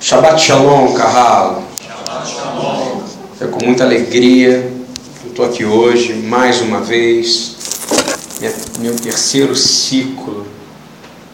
[0.00, 1.62] Shabbat Shalom, Carralo.
[3.38, 4.72] É com muita alegria
[5.20, 7.54] que eu estou aqui hoje, mais uma vez,
[8.78, 10.46] meu terceiro ciclo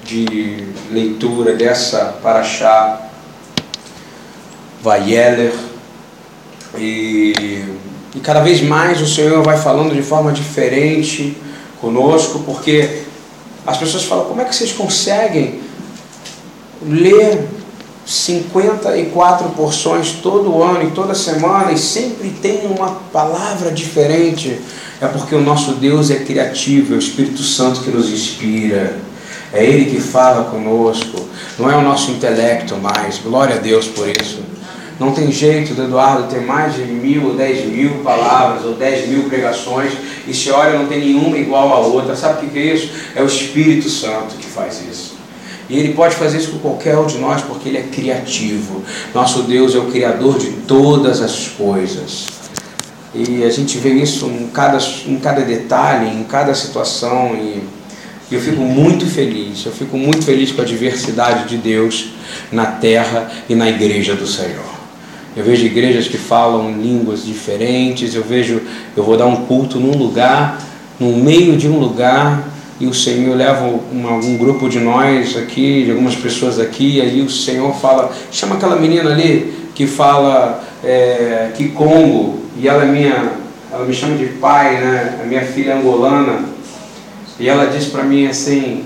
[0.05, 3.09] de leitura dessa Paraxá
[4.83, 5.55] Vayeler.
[6.77, 7.65] E,
[8.17, 11.37] e cada vez mais o Senhor vai falando de forma diferente
[11.81, 13.03] conosco, porque
[13.65, 15.61] as pessoas falam: como é que vocês conseguem
[16.83, 17.47] ler
[18.07, 24.61] 54 porções todo ano e toda semana e sempre tem uma palavra diferente.
[25.01, 28.97] É porque o nosso Deus é criativo, é o Espírito Santo que nos inspira.
[29.53, 31.21] É Ele que fala conosco,
[31.59, 33.19] não é o nosso intelecto mais.
[33.19, 34.41] Glória a Deus por isso.
[34.99, 39.09] Não tem jeito do Eduardo ter mais de mil ou dez mil palavras ou dez
[39.09, 39.93] mil pregações
[40.27, 42.17] e se olha não tem nenhuma igual a outra.
[42.17, 42.91] Sabe o que é isso?
[43.15, 45.06] É o Espírito Santo que faz isso.
[45.69, 48.83] E Ele pode fazer isso com qualquer um de nós porque Ele é criativo.
[49.15, 52.27] Nosso Deus é o Criador de todas as coisas.
[53.15, 57.35] E a gente vê isso em cada, em cada detalhe, em cada situação.
[57.35, 57.63] E
[58.31, 62.11] eu fico muito feliz, eu fico muito feliz com a diversidade de Deus
[62.51, 64.77] na terra e na igreja do Senhor.
[65.37, 68.63] Eu vejo igrejas que falam línguas diferentes, eu vejo,
[68.97, 70.61] eu vou dar um culto num lugar,
[70.99, 72.43] no meio de um lugar,
[72.79, 77.01] e o Senhor leva um, algum grupo de nós aqui, de algumas pessoas aqui, e
[77.01, 82.83] aí o Senhor fala, chama aquela menina ali que fala é, que Congo, e ela
[82.83, 83.33] é minha,
[83.73, 85.21] ela me chama de pai, né?
[85.23, 86.45] A minha filha é angolana,
[87.39, 88.85] e ela diz para mim assim,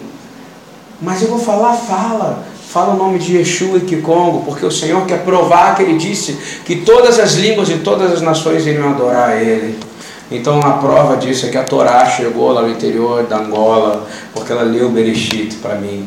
[1.00, 5.05] mas eu vou falar, fala, fala o nome de Yeshua e Kikongo, porque o Senhor
[5.06, 9.30] quer provar que Ele disse que todas as línguas e todas as nações iriam adorar
[9.30, 9.89] a Ele.
[10.31, 14.53] Então a prova disso é que a Torá chegou lá no interior da Angola, porque
[14.53, 16.06] ela leu Bereshit para mim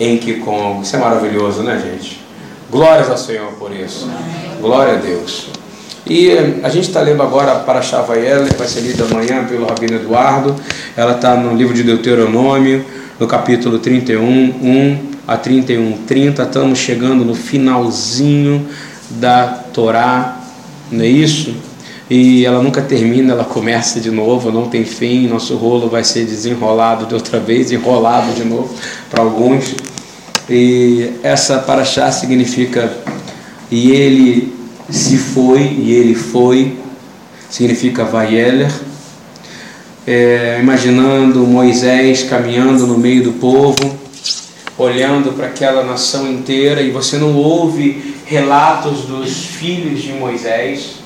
[0.00, 0.82] em Kikongo.
[0.82, 2.20] Isso é maravilhoso, né, gente?
[2.70, 4.08] Glórias ao Senhor por isso.
[4.60, 5.48] Glória a Deus.
[6.06, 6.30] E
[6.62, 10.56] a gente está lendo agora para Chavaiela, que vai ser lida amanhã pelo Rabino Eduardo.
[10.96, 12.84] Ela está no livro de Deuteronômio,
[13.18, 16.42] no capítulo 31, 1 a 31, 30.
[16.42, 18.66] Estamos chegando no finalzinho
[19.10, 20.40] da Torá,
[20.90, 21.54] não é isso?
[22.10, 26.24] E ela nunca termina, ela começa de novo, não tem fim, nosso rolo vai ser
[26.24, 28.74] desenrolado de outra vez, enrolado de novo
[29.10, 29.74] para alguns.
[30.48, 32.90] E essa paraxá significa
[33.70, 34.54] e ele
[34.88, 36.78] se foi, e ele foi,
[37.50, 38.72] significa Vayeler.
[40.06, 43.98] É, imaginando Moisés caminhando no meio do povo,
[44.78, 50.97] olhando para aquela nação inteira, e você não ouve relatos dos filhos de Moisés,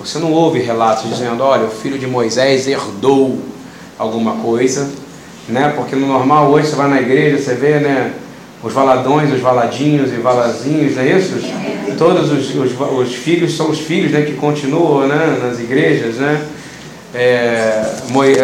[0.00, 3.38] você não ouve relatos dizendo, olha, o filho de Moisés herdou
[3.98, 4.88] alguma coisa,
[5.46, 5.74] né?
[5.76, 8.12] Porque no normal hoje você vai na igreja, você vê, né?
[8.62, 11.34] Os valadões, os valadinhos e valazinhos, não é isso?
[11.98, 16.46] Todos os, os, os filhos são os filhos né, que continuam né, nas igrejas, né?
[17.14, 17.82] É,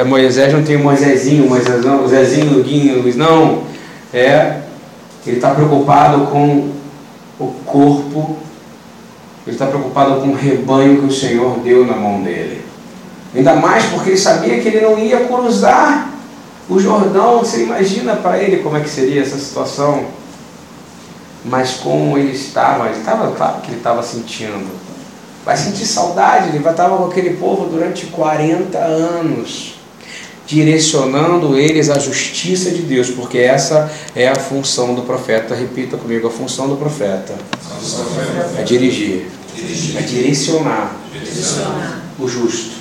[0.07, 3.63] Moisés não tem Moisésinho, Moisés não, Zezinho, o Guinho, não.
[4.13, 4.61] É,
[5.27, 6.71] ele está preocupado com
[7.39, 8.37] o corpo
[9.47, 12.65] ele está preocupado com o rebanho que o Senhor deu na mão dele.
[13.35, 16.11] Ainda mais porque ele sabia que ele não ia cruzar
[16.69, 17.39] o Jordão.
[17.39, 20.07] Você imagina para ele como é que seria essa situação?
[21.45, 24.67] Mas como ele estava, ele estava, claro que ele estava sentindo.
[25.45, 29.77] Vai sentir saudade, ele estava com aquele povo durante 40 anos
[30.47, 35.55] direcionando eles à justiça de Deus, porque essa é a função do profeta.
[35.55, 37.35] Repita comigo: a função do profeta
[38.59, 39.27] é dirigir,
[39.97, 40.97] é direcionar
[42.19, 42.77] o justo,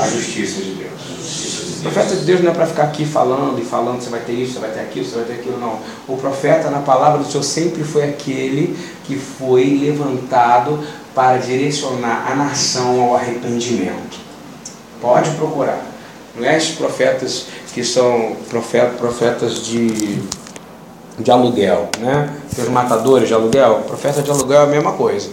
[0.00, 1.76] a justiça de Deus.
[1.78, 4.32] O profeta de Deus não é para ficar aqui falando e falando, você vai ter
[4.32, 5.78] isso, você vai ter aquilo, você vai ter aquilo, não.
[6.08, 10.82] O profeta, na palavra do Senhor, sempre foi aquele que foi levantado
[11.14, 14.18] para direcionar a nação ao arrependimento.
[15.00, 15.80] Pode procurar.
[16.34, 20.18] Não é esses profetas que são profetas de,
[21.18, 22.34] de aluguel, né?
[22.58, 23.84] Os matadores de aluguel.
[23.86, 25.30] profeta de aluguel é a mesma coisa.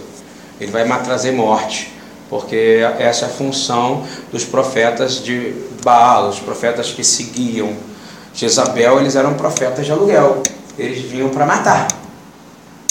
[0.60, 1.92] Ele vai trazer morte,
[2.30, 7.74] porque essa é a função dos profetas de Baal, os profetas que seguiam
[8.34, 10.42] Jezabel, eles eram profetas de aluguel.
[10.76, 11.86] Eles vinham para matar.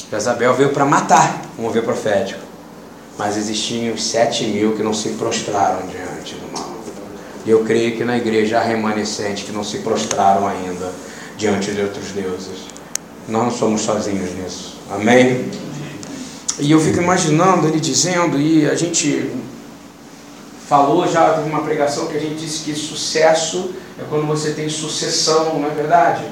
[0.09, 2.39] Jezabel veio para matar, um mover profético.
[3.17, 6.71] Mas existiam sete mil que não se prostraram diante do mal.
[7.45, 10.89] E eu creio que na igreja há remanescentes que não se prostraram ainda
[11.35, 12.72] diante de outros deuses.
[13.27, 14.77] Nós não somos sozinhos nisso.
[14.91, 15.49] Amém?
[16.59, 19.31] E eu fico imaginando ele dizendo, e a gente
[20.67, 24.69] falou já, teve uma pregação que a gente disse que sucesso é quando você tem
[24.69, 26.23] sucessão, não é verdade?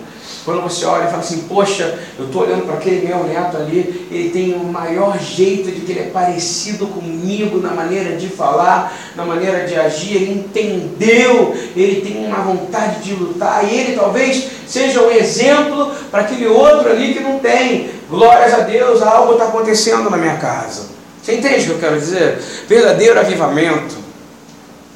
[0.43, 4.07] Quando você olha e fala assim, poxa, eu estou olhando para aquele meu neto ali,
[4.09, 8.91] ele tem o maior jeito de que ele é parecido comigo na maneira de falar,
[9.15, 14.47] na maneira de agir, ele entendeu, ele tem uma vontade de lutar, e ele talvez
[14.67, 17.91] seja um exemplo para aquele outro ali que não tem.
[18.09, 20.89] Glórias a Deus, algo está acontecendo na minha casa.
[21.21, 22.39] Você entende o que eu quero dizer?
[22.67, 23.95] Verdadeiro avivamento.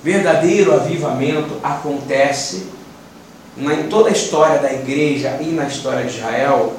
[0.03, 2.74] Verdadeiro avivamento acontece
[3.57, 6.73] em toda a história da igreja e na história de Israel,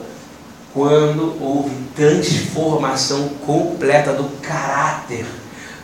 [0.74, 5.24] quando houve transformação completa do caráter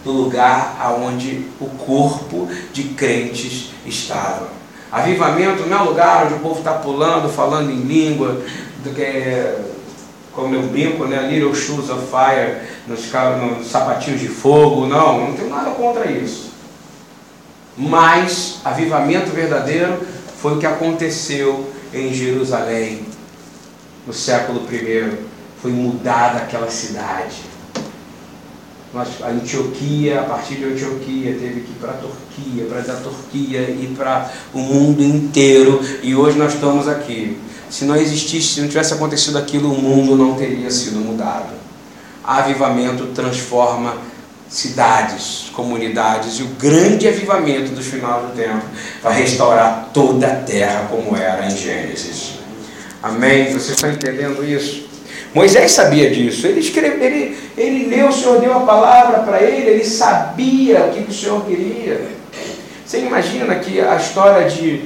[0.05, 4.49] do lugar aonde o corpo de crentes estava.
[4.91, 8.43] Avivamento não é um lugar onde o povo está pulando, falando em língua,
[8.85, 9.59] do que é,
[10.33, 11.29] como eu brinco, né?
[11.31, 16.53] Little shoes of fire, nos, nos sapatinhos de fogo, não, não tenho nada contra isso.
[17.77, 19.99] Mas avivamento verdadeiro
[20.43, 23.07] foi o que aconteceu em Jerusalém
[24.05, 25.17] no século I.
[25.63, 27.37] Foi mudada aquela cidade.
[29.23, 33.61] A Antioquia, a partir de Antioquia, teve que ir para a Turquia, para da Turquia
[33.61, 35.81] e para o mundo inteiro.
[36.03, 37.39] E hoje nós estamos aqui.
[37.71, 41.55] Se não existisse, se não tivesse acontecido aquilo, o mundo não teria sido mudado.
[42.25, 43.97] Avivamento transforma
[44.53, 48.61] cidades, comunidades, e o grande avivamento do final do tempo
[49.03, 52.35] vai restaurar toda a terra como era em Gênesis.
[53.03, 53.51] Amém?
[53.55, 54.87] Você está entendendo isso?
[55.35, 59.71] Moisés sabia disso, ele, escreve, ele, ele leu, o Senhor deu a palavra para ele,
[59.71, 62.09] ele sabia o que o Senhor queria.
[62.85, 64.85] Você imagina que a história de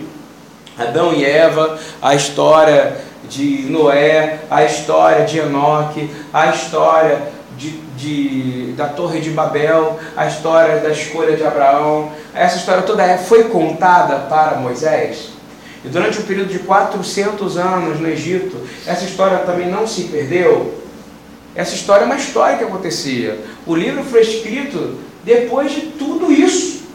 [0.78, 2.96] Adão e Eva, a história
[3.28, 7.22] de Noé, a história de Enoque, a história
[7.58, 13.02] de, de, da Torre de Babel, a história da escolha de Abraão, essa história toda
[13.02, 15.30] é, foi contada para Moisés.
[15.84, 18.56] E durante um período de 400 anos no Egito,
[18.86, 20.74] essa história também não se perdeu.
[21.54, 23.38] Essa história é uma história que acontecia.
[23.66, 26.86] O livro foi escrito depois de tudo isso.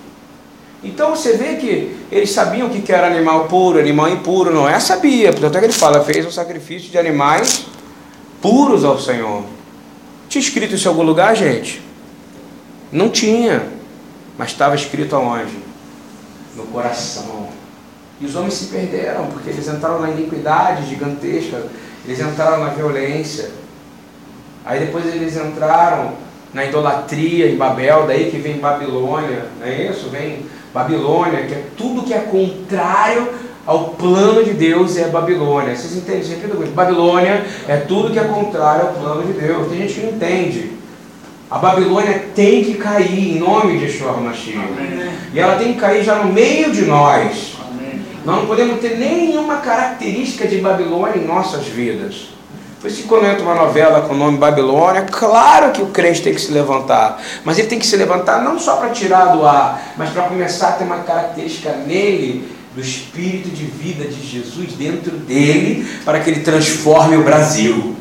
[0.83, 4.53] Então você vê que eles sabiam o que era animal puro, animal impuro.
[4.53, 4.79] Não é?
[4.79, 5.31] Sabia.
[5.31, 7.65] Portanto, é que ele fala: fez um sacrifício de animais
[8.41, 9.43] puros ao Senhor.
[10.31, 11.81] Tinha escrito isso em algum lugar, gente?
[12.89, 13.67] Não tinha.
[14.37, 15.59] Mas estava escrito aonde?
[16.55, 17.49] No coração.
[18.17, 21.65] E os homens se perderam, porque eles entraram na iniquidade gigantesca,
[22.05, 23.51] eles entraram na violência.
[24.63, 26.13] Aí depois eles entraram
[26.53, 30.07] na idolatria em Babel, daí que vem Babilônia, não é isso?
[30.07, 33.27] Vem Babilônia, que é tudo que é contrário
[33.65, 35.75] ao plano de Deus é Babilônia.
[35.75, 36.23] Vocês entendem?
[36.23, 36.71] Você entende?
[36.71, 39.67] Babilônia é tudo que é contrário ao plano de Deus.
[39.69, 40.71] Tem gente que não entende.
[41.49, 44.69] A Babilônia tem que cair em nome de Yeshua HaMashiach.
[45.33, 47.57] E ela tem que cair já no meio de nós.
[47.69, 48.01] Amém.
[48.25, 52.29] Nós não podemos ter nenhuma característica de Babilônia em nossas vidas.
[52.79, 56.23] Por isso que quando entra uma novela com o nome Babilônia, claro que o crente
[56.23, 57.21] tem que se levantar.
[57.43, 60.69] Mas ele tem que se levantar não só para tirar do ar, mas para começar
[60.69, 66.29] a ter uma característica nele do espírito de vida de Jesus dentro dele, para que
[66.29, 67.95] ele transforme o Brasil.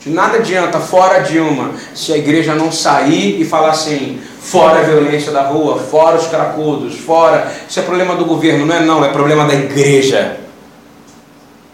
[0.00, 4.82] De nada adianta, fora Dilma, se a igreja não sair e falar assim, fora a
[4.82, 7.52] violência da rua, fora os cracudos, fora.
[7.68, 10.38] Isso é problema do governo, não é não, é problema da igreja.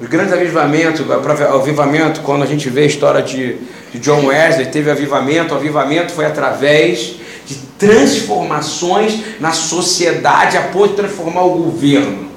[0.01, 3.59] Os grandes avivamentos, o avivamento, quando a gente vê a história de,
[3.93, 7.15] de John Wesley, teve avivamento, o avivamento foi através
[7.47, 12.31] de transformações na sociedade a ponto de transformar o governo.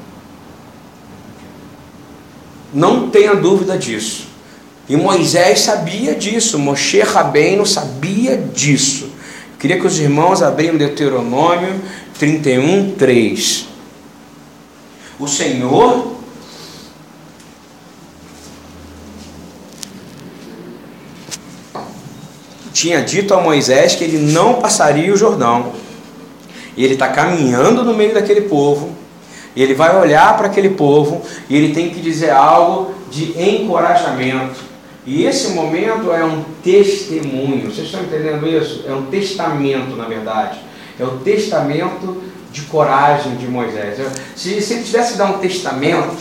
[2.74, 4.28] Não tenha dúvida disso.
[4.90, 9.06] E Moisés sabia disso, Moshe Rabbeinu sabia disso.
[9.06, 11.82] Eu queria que os irmãos abriam Deuteronômio
[12.18, 13.68] 31, 3.
[15.20, 16.17] O Senhor
[22.78, 25.74] tinha dito a Moisés que ele não passaria o Jordão.
[26.76, 28.92] E ele está caminhando no meio daquele povo,
[29.56, 34.68] e ele vai olhar para aquele povo, e ele tem que dizer algo de encorajamento.
[35.08, 37.72] E esse momento é um testemunho.
[37.72, 38.84] Vocês estão entendendo isso?
[38.88, 40.60] É um testamento, na verdade.
[41.00, 43.98] É o testamento de coragem de Moisés.
[44.36, 46.18] Se, se ele tivesse dar um testamento,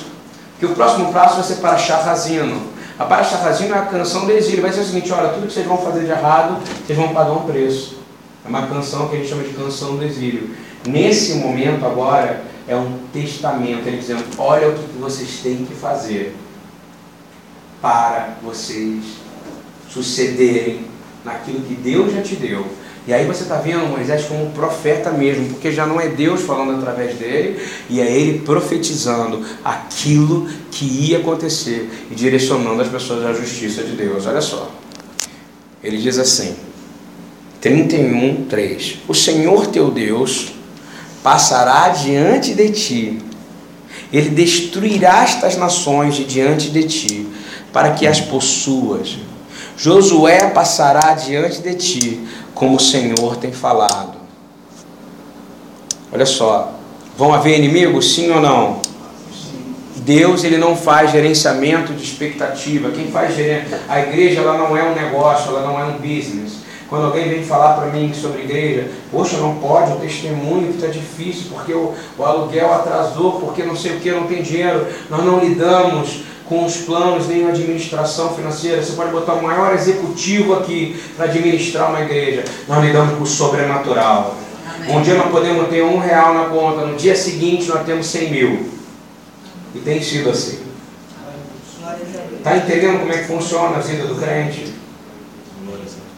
[0.58, 4.32] que o próximo passo vai ser para Charrazino a Baixa Razina é a canção do
[4.32, 4.62] exílio.
[4.62, 7.32] Vai ser o seguinte: olha, tudo que vocês vão fazer de errado, vocês vão pagar
[7.32, 7.98] um preço.
[8.44, 10.50] É uma canção que a gente chama de canção do exílio.
[10.86, 16.34] Nesse momento agora, é um testamento, ele dizendo: olha o que vocês têm que fazer
[17.82, 19.04] para vocês
[19.90, 20.86] sucederem
[21.24, 22.66] naquilo que Deus já te deu.
[23.06, 26.76] E aí você está vendo Moisés como profeta mesmo, porque já não é Deus falando
[26.76, 33.32] através dele, e é ele profetizando aquilo que ia acontecer e direcionando as pessoas à
[33.32, 34.26] justiça de Deus.
[34.26, 34.72] Olha só.
[35.84, 36.56] Ele diz assim,
[37.60, 40.48] 31, 3: O Senhor teu Deus
[41.22, 43.18] passará diante de ti,
[44.12, 47.26] ele destruirá estas nações de diante de ti,
[47.72, 49.16] para que as possuas.
[49.76, 54.16] Josué passará diante de ti, como o Senhor tem falado.
[56.12, 56.72] Olha só,
[57.16, 58.80] vão haver inimigos, sim ou não?
[59.96, 62.90] Deus ele não faz gerenciamento de expectativa.
[62.90, 66.64] Quem faz gerenciamento, a igreja ela não é um negócio, ela não é um business.
[66.88, 71.46] Quando alguém vem falar para mim sobre igreja, poxa, não pode, o testemunho está difícil,
[71.50, 75.40] porque o, o aluguel atrasou, porque não sei o que, não tem dinheiro, nós não
[75.40, 78.82] lidamos com os planos, nem administração financeira.
[78.82, 82.44] Você pode botar o maior executivo aqui para administrar uma igreja.
[82.68, 84.36] Nós lidamos com o sobrenatural.
[84.74, 84.96] Amém.
[84.96, 88.30] Um dia nós podemos ter um real na conta, no dia seguinte nós temos cem
[88.30, 88.68] mil.
[89.74, 90.60] E tem sido assim.
[92.38, 94.74] Está entendendo como é que funciona a vida do crente?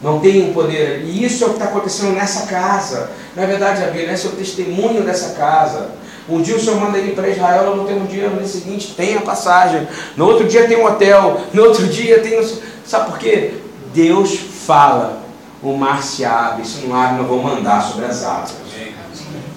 [0.01, 1.01] Não tem um poder.
[1.03, 3.11] E isso é o que está acontecendo nessa casa.
[3.35, 5.89] Na verdade, a Bíblia, esse é o testemunho dessa casa.
[6.29, 8.47] Um dia o Senhor manda ele para Israel, ela não tem um dia, no dia
[8.47, 9.87] seguinte tem a passagem.
[10.15, 12.39] No outro dia tem um hotel, no outro dia tem.
[12.85, 13.53] Sabe por quê?
[13.93, 15.23] Deus fala,
[15.63, 18.53] o mar se abre, se não abre, nós vamos mandar sobre as águas.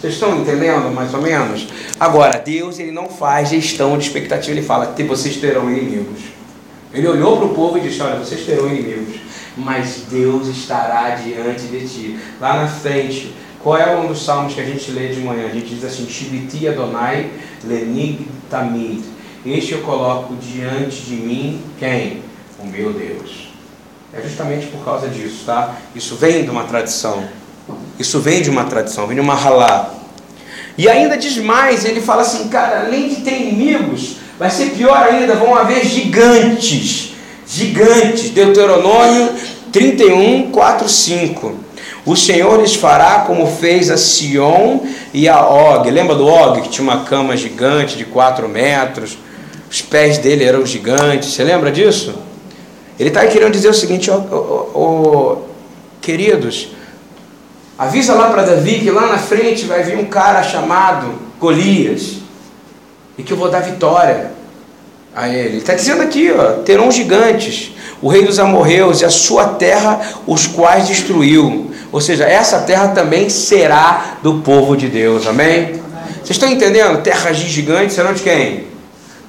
[0.01, 1.69] Vocês estão entendendo mais ou menos?
[2.01, 6.23] Agora, Deus ele não faz gestão de expectativa, ele fala que vocês terão inimigos.
[6.93, 9.21] Ele olhou para o povo e disse: Olha, vocês terão inimigos,
[9.57, 12.19] mas Deus estará diante de ti.
[12.41, 15.47] Lá na frente, qual é um dos salmos que a gente lê de manhã?
[15.47, 17.31] A gente diz assim: Shibiti Adonai
[17.65, 19.03] Lenig Tamid.
[19.45, 22.23] Este eu coloco diante de mim quem?
[22.59, 23.51] O meu Deus.
[24.13, 25.77] É justamente por causa disso, tá?
[25.95, 27.25] Isso vem de uma tradição.
[27.99, 29.95] Isso vem de uma tradição, vem de uma halá.
[30.77, 34.97] E ainda diz mais, ele fala assim, cara, além de ter inimigos, vai ser pior
[34.97, 37.15] ainda, vão haver gigantes.
[37.47, 38.31] Gigantes.
[38.31, 39.35] Deuteronômio
[39.73, 41.72] 31, 4, 5.
[42.05, 44.81] O Senhor lhes fará como fez a Sion
[45.15, 45.89] e a Og.
[45.89, 49.17] Lembra do Og, que tinha uma cama gigante de 4 metros?
[49.71, 51.33] Os pés dele eram gigantes.
[51.33, 52.15] Você lembra disso?
[52.99, 55.37] Ele está querendo dizer o seguinte, ó, ó, ó,
[56.01, 56.69] queridos,
[57.79, 61.07] avisa lá para Davi que lá na frente vai vir um cara chamado
[61.41, 62.17] Golias
[63.17, 64.33] e que eu vou dar vitória
[65.15, 65.59] a ele.
[65.59, 70.47] Está dizendo aqui, ó, terão gigantes, o rei dos amorreus e a sua terra, os
[70.47, 71.72] quais destruiu.
[71.93, 75.27] Ou seja, essa terra também será do povo de Deus.
[75.27, 75.75] Amém?
[76.15, 77.03] Vocês estão entendendo?
[77.03, 78.69] Terras de gigantes serão de quem?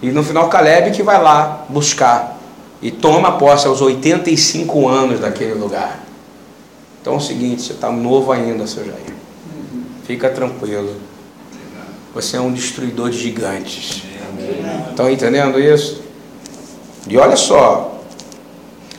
[0.02, 2.40] E no final Caleb que vai lá buscar
[2.82, 6.00] e toma posse aos 85 anos daquele lugar.
[7.02, 9.14] Então é o seguinte, você está novo ainda, seu Jair.
[10.06, 10.96] Fica tranquilo.
[12.14, 14.04] Você é um destruidor de gigantes.
[14.90, 16.02] Estão entendendo isso?
[17.08, 17.93] E olha só,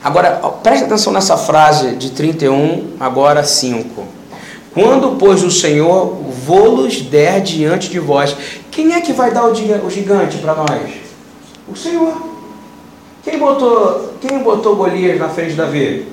[0.04, 0.32] Agora,
[0.62, 4.04] preste atenção nessa frase de 31, agora 5.
[4.75, 8.37] Quando, pois, o Senhor vos der diante de vós,
[8.70, 9.54] quem é que vai dar o
[9.90, 10.92] gigante para nós?
[11.66, 12.14] O Senhor.
[13.23, 16.06] Quem botou, quem botou Golias na frente de Davi?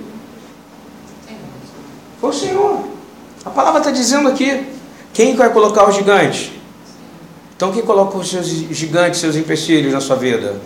[2.21, 2.83] Foi o Senhor.
[3.43, 4.67] A palavra está dizendo aqui.
[5.11, 6.53] Quem vai colocar os gigantes?
[7.57, 10.61] Então quem coloca os seus gigantes, seus empecilhos na sua vida?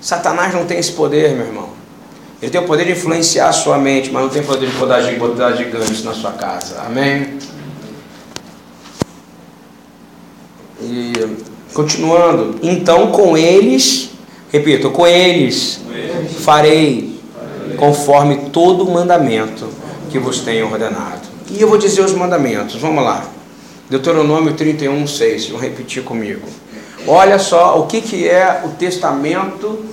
[0.00, 1.75] Satanás não tem esse poder, meu irmão.
[2.40, 4.76] Ele tem o poder de influenciar a sua mente, mas não tem o poder de
[4.76, 6.82] botar, botar gigantes na sua casa.
[6.82, 7.38] Amém?
[10.82, 11.12] E
[11.72, 14.10] continuando, então com eles,
[14.52, 15.80] repito, com eles
[16.40, 17.18] farei
[17.78, 19.66] conforme todo o mandamento
[20.10, 21.22] que vos tenho ordenado.
[21.50, 23.26] E eu vou dizer os mandamentos, vamos lá.
[23.88, 26.46] Deuteronômio 31, 6, vão repetir comigo.
[27.06, 29.84] Olha só o que, que é o testamento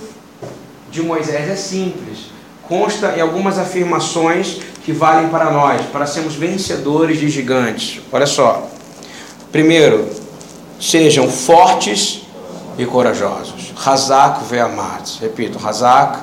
[0.90, 2.33] de Moisés, é simples
[2.68, 8.00] consta em algumas afirmações que valem para nós, para sermos vencedores de gigantes.
[8.12, 8.68] Olha só.
[9.50, 10.08] Primeiro,
[10.80, 12.22] sejam fortes
[12.78, 13.72] e corajosos.
[13.76, 15.20] Razak ve'amat.
[15.20, 16.18] Repito, Razak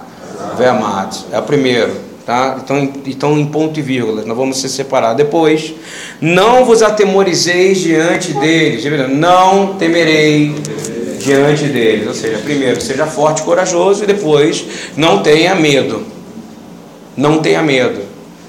[0.58, 1.16] ve'amat.
[1.32, 2.12] É o primeiro.
[2.26, 2.60] Tá?
[2.64, 5.16] Então, então, em ponto e vírgula, nós vamos se separar.
[5.16, 5.74] Depois,
[6.20, 8.84] não vos atemorizeis diante deles.
[9.10, 10.56] Não temerei
[11.20, 12.08] diante deles.
[12.08, 16.21] Ou seja, primeiro, seja forte e corajoso, e depois, não tenha medo.
[17.16, 18.02] Não tenha medo.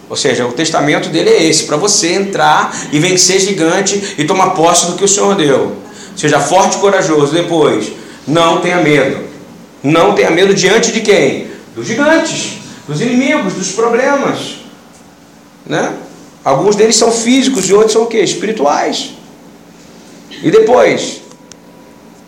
[0.09, 4.51] Ou seja, o testamento dele é esse, para você entrar e vencer gigante e tomar
[4.51, 5.77] posse do que o Senhor deu.
[6.17, 7.33] Seja forte e corajoso.
[7.33, 7.93] Depois,
[8.27, 9.25] não tenha medo.
[9.83, 11.49] Não tenha medo diante de quem?
[11.75, 14.59] Dos gigantes, dos inimigos, dos problemas.
[15.65, 15.95] Né?
[16.45, 18.19] Alguns deles são físicos e outros são o quê?
[18.19, 19.15] Espirituais.
[20.43, 21.23] E depois,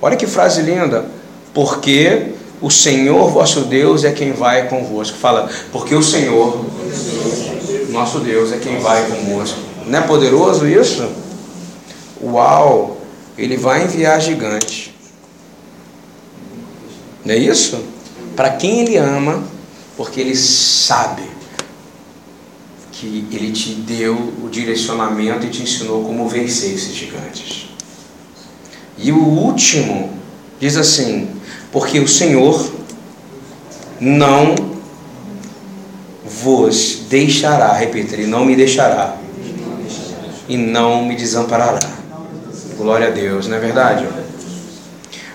[0.01, 1.07] olha que frase linda.
[1.53, 2.34] Porque
[2.65, 5.19] o Senhor vosso Deus é quem vai convosco.
[5.19, 6.65] Fala, porque o Senhor,
[7.91, 9.59] nosso Deus, é quem vai convosco.
[9.87, 11.07] Não é poderoso isso?
[12.23, 12.97] Uau!
[13.37, 14.91] Ele vai enviar gigantes.
[17.23, 17.85] Não é isso?
[18.35, 19.45] Para quem ele ama,
[19.95, 21.25] porque ele sabe
[22.93, 27.69] que ele te deu o direcionamento e te ensinou como vencer esses gigantes.
[28.97, 30.19] E o último
[30.59, 31.29] diz assim:
[31.75, 32.73] porque o Senhor
[34.01, 34.55] não
[36.25, 39.17] vos deixará, repetir, ele não me deixará
[40.49, 41.81] e não me desamparará.
[42.77, 44.09] Glória a Deus, não é verdade?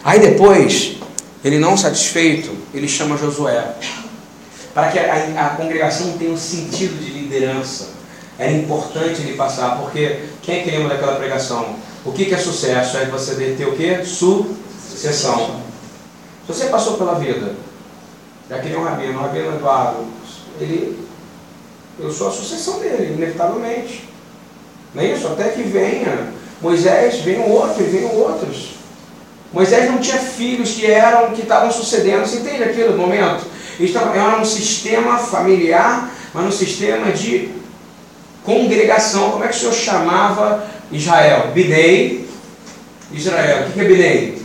[0.02, 0.96] Aí depois,
[1.44, 3.76] ele não satisfeito, ele chama Josué
[4.74, 7.90] para que a, a congregação tenha um sentido de liderança.
[8.38, 11.76] Era importante ele passar, porque quem é que lembra daquela pregação?
[12.06, 12.96] O que, que é sucesso?
[12.96, 14.06] É você ter o que?
[14.06, 15.68] Sucessão.
[16.50, 17.54] Você passou pela vida,
[18.50, 20.04] já que um rabino, o rabino Eduardo,
[20.60, 20.98] ele,
[22.00, 24.10] eu sou a sucessão dele, inevitavelmente.
[24.96, 25.28] Não é isso?
[25.28, 28.72] Até que venha Moisés, venham outros, venham outros.
[29.54, 32.26] Moisés não tinha filhos que eram, que estavam sucedendo.
[32.26, 33.46] Você entende aquilo no momento?
[33.80, 37.52] Era um sistema familiar, mas um sistema de
[38.44, 39.34] congregação.
[39.34, 41.52] Como é que o Senhor chamava Israel?
[41.54, 42.28] Bidei,
[43.12, 43.68] Israel.
[43.68, 44.42] O que é Bidei?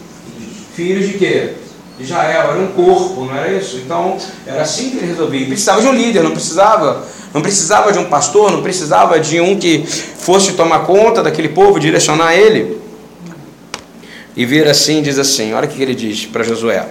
[0.75, 1.64] Filhos de quê?
[1.99, 3.77] Israel, era um corpo, não era isso?
[3.77, 5.47] Então, era assim que ele resolvia.
[5.47, 7.07] precisava de um líder, não precisava.
[7.33, 11.81] Não precisava de um pastor, não precisava de um que fosse tomar conta daquele povo,
[11.81, 12.81] direcionar ele.
[14.37, 16.89] E vir assim, diz assim: olha o que ele diz para Josué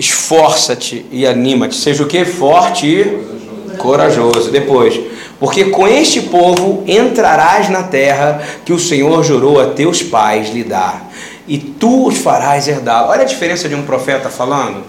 [0.00, 1.74] esforça-te e anima-te.
[1.74, 2.24] Seja o que?
[2.24, 4.50] Forte e corajoso.
[4.50, 4.98] Depois,
[5.38, 10.64] porque com este povo entrarás na terra que o Senhor jurou a teus pais lhe
[10.64, 11.09] dar,
[11.50, 13.08] e tu os farás herdar.
[13.08, 14.84] Olha a diferença de um profeta falando.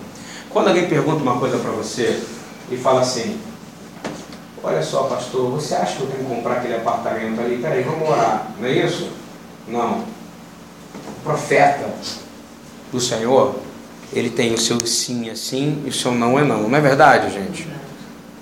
[0.52, 2.22] Quando alguém pergunta uma coisa para você
[2.70, 3.40] e fala assim:
[4.64, 7.58] Olha só, pastor, você acha que eu tenho que comprar aquele apartamento ali?
[7.58, 8.52] Peraí, vamos orar.
[8.60, 9.10] Não é isso?
[9.68, 10.04] Não.
[11.08, 11.90] O profeta
[12.92, 13.56] do Senhor
[14.14, 16.70] ele tem o seu sim é sim e o seu não é não.
[16.70, 17.68] Não é verdade, gente?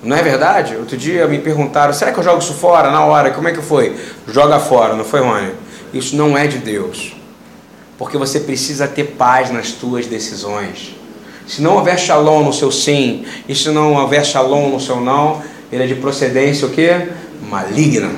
[0.04, 0.76] Não é verdade?
[0.76, 3.32] Outro dia me perguntaram, será que eu jogo isso fora na hora?
[3.32, 3.96] Como é que foi?
[4.28, 5.54] Joga fora, não foi, Rony?
[5.94, 7.19] Isso não é de Deus.
[8.00, 10.96] Porque você precisa ter paz nas tuas decisões.
[11.46, 15.42] Se não houver shalom no seu sim, e se não houver shalom no seu não,
[15.70, 17.10] ele é de procedência o quê?
[17.50, 18.10] Maligna.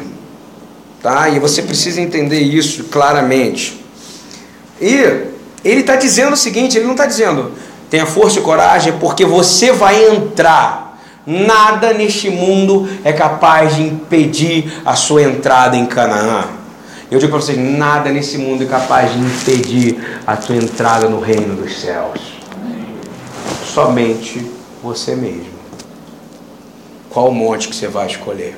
[1.02, 1.30] Tá?
[1.30, 3.84] E você precisa entender isso claramente.
[4.80, 4.94] E
[5.65, 7.52] ele está dizendo o seguinte: ele não está dizendo,
[7.89, 11.00] tenha força e coragem, porque você vai entrar.
[11.26, 16.61] Nada neste mundo é capaz de impedir a sua entrada em Canaã.
[17.12, 21.19] Eu digo para vocês: nada nesse mundo é capaz de impedir a tua entrada no
[21.19, 22.21] reino dos céus.
[23.65, 24.50] Somente
[24.82, 25.60] você mesmo.
[27.10, 28.58] Qual monte que você vai escolher?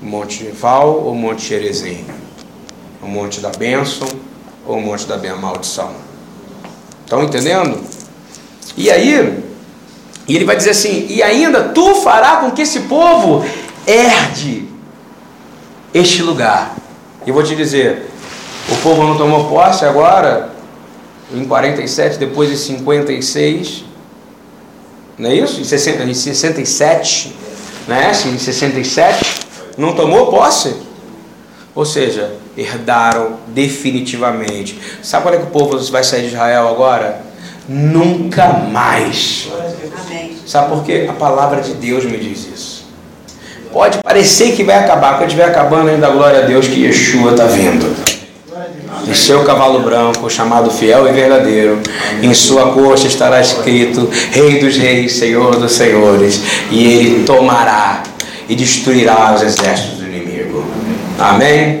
[0.00, 2.04] Monte Val ou Monte Jerezim?
[3.02, 4.06] O Monte da Bênção
[4.64, 5.92] ou o monte da maldição.
[7.04, 7.80] Estão entendendo?
[8.76, 9.42] E aí,
[10.28, 13.44] e ele vai dizer assim: e ainda tu fará com que esse povo
[13.84, 14.68] herde
[15.92, 16.76] este lugar.
[17.26, 18.10] E vou te dizer:
[18.70, 20.50] o povo não tomou posse agora,
[21.34, 23.84] em 47, depois de 56,
[25.18, 25.60] não é isso?
[25.60, 27.36] Em, 60, em 67,
[27.86, 28.10] né?
[28.10, 29.40] Em 67,
[29.76, 30.74] não tomou posse.
[31.74, 34.78] Ou seja, herdaram definitivamente.
[35.02, 37.22] Sabe quando é que o povo vai sair de Israel agora?
[37.68, 39.48] Nunca mais.
[40.46, 41.06] Sabe por quê?
[41.08, 42.71] A palavra de Deus me diz isso.
[43.72, 47.46] Pode parecer que vai acabar, quando estiver acabando ainda, glória a Deus que Yeshua está
[47.46, 47.90] vindo.
[49.08, 51.80] Em seu cavalo branco, chamado fiel e verdadeiro,
[52.22, 58.02] em sua coxa estará escrito Rei dos Reis, Senhor dos Senhores, e ele tomará
[58.48, 60.64] e destruirá os exércitos do inimigo.
[61.18, 61.80] Amém?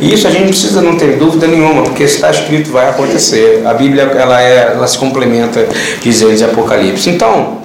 [0.00, 3.62] E isso a gente precisa não ter dúvida nenhuma, porque está escrito vai acontecer.
[3.64, 5.66] A Bíblia ela, é, ela se complementa,
[6.02, 7.08] diz eles, Apocalipse.
[7.08, 7.58] Então,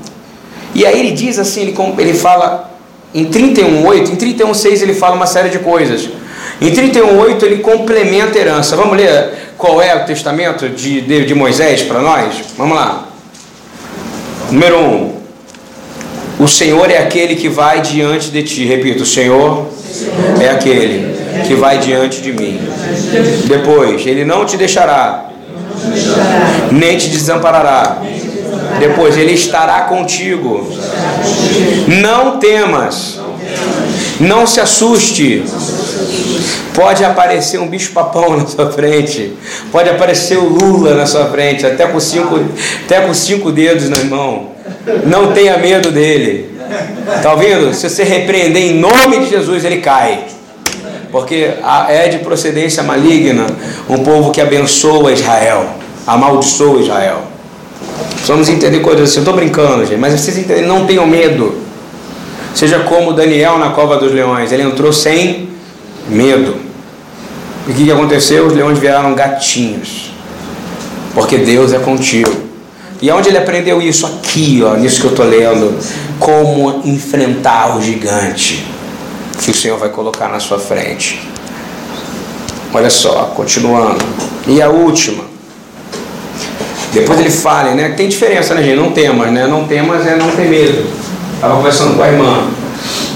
[0.76, 2.73] e aí ele diz assim, ele, ele fala
[3.14, 6.10] em 31.8, em 31.6 ele fala uma série de coisas.
[6.60, 8.76] Em 31.8 ele complementa a herança.
[8.76, 12.36] Vamos ler qual é o testamento de, de, de Moisés para nós?
[12.58, 13.08] Vamos lá.
[14.50, 14.82] Número 1.
[14.82, 15.14] Um,
[16.40, 18.66] o Senhor é aquele que vai diante de ti.
[18.66, 19.68] Repito, o Senhor
[20.42, 21.16] é aquele
[21.48, 22.60] que vai diante de mim.
[23.46, 25.30] Depois, ele não te deixará,
[26.72, 28.02] nem te desamparará.
[28.80, 30.68] Depois, Ele estará contigo.
[31.88, 33.20] Não temas.
[34.20, 35.44] Não se assuste.
[36.74, 39.34] Pode aparecer um bicho-papão na sua frente.
[39.72, 42.40] Pode aparecer o Lula na sua frente, até com cinco,
[42.86, 44.52] até com cinco dedos na mão.
[45.06, 46.58] Não tenha medo dele.
[47.16, 47.74] Está ouvindo?
[47.74, 50.26] Se você repreender em nome de Jesus, ele cai.
[51.12, 51.52] Porque
[51.90, 53.46] é de procedência maligna
[53.88, 55.68] um povo que abençoa Israel,
[56.08, 57.33] amaldiçoa Israel.
[58.26, 59.18] Vamos entender coisas assim.
[59.18, 61.56] Eu estou brincando, gente, mas vocês entendem, não tenham medo.
[62.56, 65.50] Seja como Daniel na cova dos leões, ele entrou sem
[66.08, 66.56] medo.
[67.68, 68.48] E o que aconteceu?
[68.48, 70.12] Os leões viraram gatinhos.
[71.14, 72.32] Porque Deus é contigo.
[73.02, 74.06] E onde ele aprendeu isso?
[74.06, 75.78] Aqui, ó, nisso que eu estou lendo.
[76.20, 78.66] Como enfrentar o gigante
[79.42, 81.22] que o Senhor vai colocar na sua frente.
[82.74, 84.04] Olha só, continuando.
[84.48, 85.33] E a última.
[86.94, 87.90] Depois ele fala, né?
[87.90, 88.78] Tem diferença, né, gente?
[88.78, 89.48] Não temas, né?
[89.48, 90.88] Não temas é não ter medo.
[91.34, 92.48] Estava conversando com a irmã.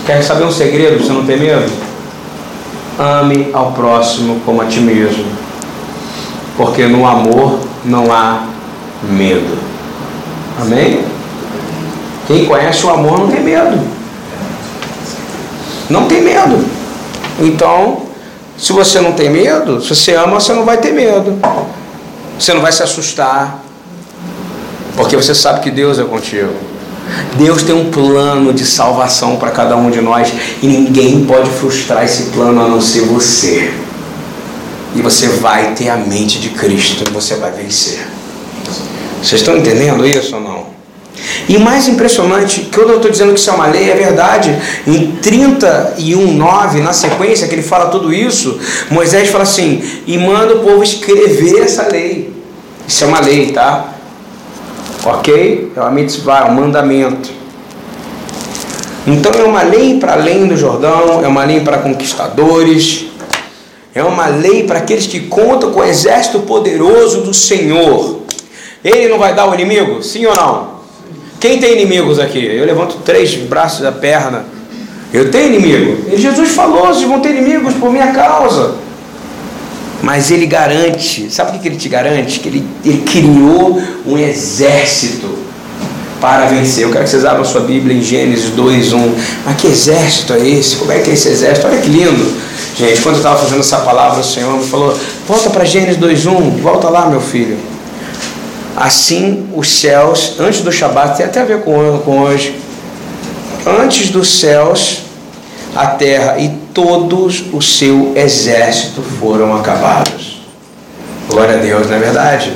[0.05, 1.71] Quer saber um segredo você não ter medo?
[2.97, 5.25] Ame ao próximo como a ti mesmo.
[6.57, 8.45] Porque no amor não há
[9.03, 9.57] medo.
[10.59, 11.03] Amém?
[12.25, 13.79] Quem conhece o amor não tem medo.
[15.87, 16.65] Não tem medo.
[17.39, 18.07] Então,
[18.57, 21.39] se você não tem medo, se você ama, você não vai ter medo.
[22.39, 23.66] Você não vai se assustar.
[24.97, 26.53] Porque você sabe que Deus é contigo.
[27.37, 32.03] Deus tem um plano de salvação para cada um de nós e ninguém pode frustrar
[32.03, 33.71] esse plano a não ser você.
[34.95, 38.05] E você vai ter a mente de Cristo e você vai vencer.
[39.21, 40.65] Vocês estão entendendo isso ou não?
[41.47, 44.55] E mais impressionante, que eu estou dizendo que isso é uma lei, é verdade.
[44.85, 50.59] Em 31:9, na sequência que ele fala tudo isso, Moisés fala assim: "E manda o
[50.59, 52.33] povo escrever essa lei".
[52.87, 53.96] Isso é uma lei, tá?
[55.05, 55.71] OK?
[55.75, 57.31] É uma mitzvah, é um mandamento.
[59.05, 63.05] Então é uma lei para além do Jordão, é uma lei para conquistadores,
[63.95, 68.21] é uma lei para aqueles que contam com o exército poderoso do Senhor.
[68.83, 70.03] Ele não vai dar o inimigo?
[70.03, 70.77] Sim ou não?
[71.39, 72.43] Quem tem inimigos aqui?
[72.43, 74.45] Eu levanto três braços da perna.
[75.13, 76.11] Eu tenho inimigo.
[76.11, 78.75] E Jesus falou: vocês vão ter inimigos por minha causa.
[80.01, 82.39] Mas ele garante, sabe o que ele te garante?
[82.39, 85.37] Que ele, ele criou um exército
[86.21, 86.83] para vencer.
[86.83, 89.15] Eu quero que vocês abram sua Bíblia em Gênesis 2, 1.
[89.45, 90.75] Mas que exército é esse?
[90.75, 91.67] Como é que é esse exército?
[91.67, 92.37] Olha que lindo.
[92.75, 96.25] Gente, quando eu estava fazendo essa palavra, o Senhor me falou: volta para Gênesis 2,
[96.27, 96.49] 1.
[96.57, 97.57] Volta lá, meu filho.
[98.75, 102.55] Assim, os céus, antes do Shabat, tem até a ver com, com hoje.
[103.65, 104.99] Antes dos céus,
[105.75, 110.43] a terra e todos o seu exército foram acabados.
[111.27, 112.53] Glória a Deus, não é verdade?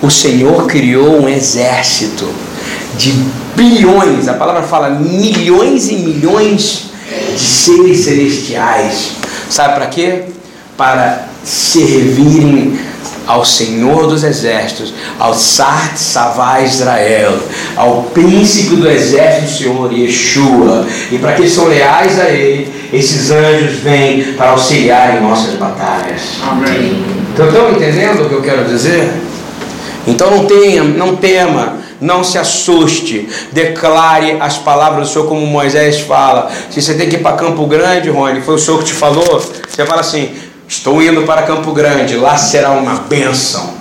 [0.00, 2.28] O Senhor criou um exército
[2.96, 3.10] de
[3.56, 6.90] bilhões, a palavra fala milhões e milhões
[7.34, 9.14] de seres celestiais.
[9.50, 10.26] Sabe para quê?
[10.76, 12.78] Para servirem
[13.26, 17.36] ao Senhor dos Exércitos, ao Sart Savá Israel,
[17.76, 20.86] ao príncipe do exército do Senhor, Yeshua.
[21.10, 26.38] E para que são leais a Ele, esses anjos vêm para auxiliar em nossas batalhas.
[26.42, 27.04] Amém.
[27.32, 29.10] Então, estão entendendo o que eu quero dizer?
[30.06, 36.00] Então não tenha, não tema, não se assuste, declare as palavras do Senhor como Moisés
[36.00, 36.50] fala.
[36.70, 39.38] Se você tem que ir para Campo Grande, Rony, foi o Senhor que te falou,
[39.68, 40.30] você fala assim:
[40.66, 43.77] Estou indo para Campo Grande, lá será uma bênção.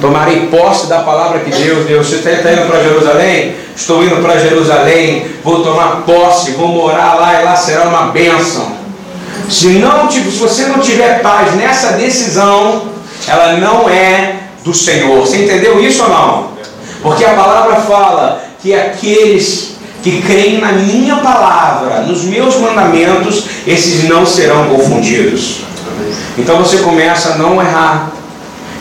[0.00, 2.02] Tomarei posse da palavra que Deus deu.
[2.02, 3.56] Você está indo para Jerusalém?
[3.74, 8.76] Estou indo para Jerusalém, vou tomar posse, vou morar lá e lá será uma bênção.
[9.48, 12.82] Se, não, se você não tiver paz nessa decisão,
[13.26, 15.20] ela não é do Senhor.
[15.20, 16.48] Você entendeu isso ou não?
[17.02, 24.08] Porque a palavra fala que aqueles que creem na minha palavra, nos meus mandamentos, esses
[24.08, 25.60] não serão confundidos.
[26.36, 28.10] Então você começa a não errar.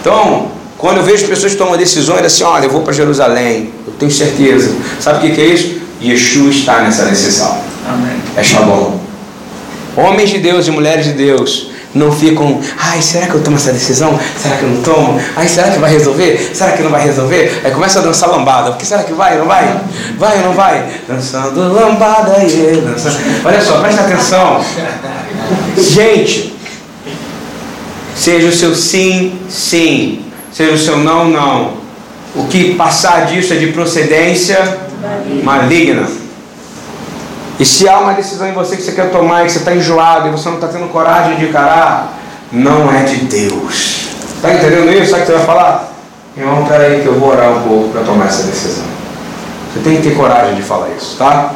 [0.02, 3.94] Então, quando eu vejo pessoas que tomam decisões assim, olha, eu vou para Jerusalém, eu
[3.94, 4.76] tenho certeza.
[5.00, 5.82] Sabe o que, é isso?
[6.02, 7.58] Yeshua está nessa decisão.
[7.88, 8.18] Amém.
[8.36, 8.98] É Shalom.
[9.96, 13.74] Homens de Deus e mulheres de Deus não ficam, ai, será que eu tomo essa
[13.74, 14.20] decisão?
[14.40, 15.20] Será que eu não tomo?
[15.36, 16.52] Ai, será que vai resolver?
[16.54, 17.62] Será que não vai resolver?
[17.64, 18.72] Aí começa a dançar lambada.
[18.72, 19.82] Porque será que vai ou não vai?
[20.20, 20.86] Vai ou não vai?
[21.08, 23.18] Dançando lambada, yeah, dançando.
[23.44, 24.64] Olha só, presta atenção.
[25.76, 26.58] Gente,
[28.18, 30.26] Seja o seu sim, sim.
[30.58, 31.74] Seja o seu não, não.
[32.36, 34.80] O que passar disso é de procedência
[35.44, 36.08] maligna.
[37.60, 39.76] E se há uma decisão em você que você quer tomar e que você está
[39.76, 42.18] enjoado e você não está tendo coragem de encarar,
[42.52, 44.08] não é de Deus.
[44.36, 45.12] Está entendendo isso?
[45.12, 45.94] Sabe o que você vai falar?
[46.36, 48.86] Irmão, peraí que eu vou orar um pouco para tomar essa decisão.
[49.72, 51.54] Você tem que ter coragem de falar isso, tá?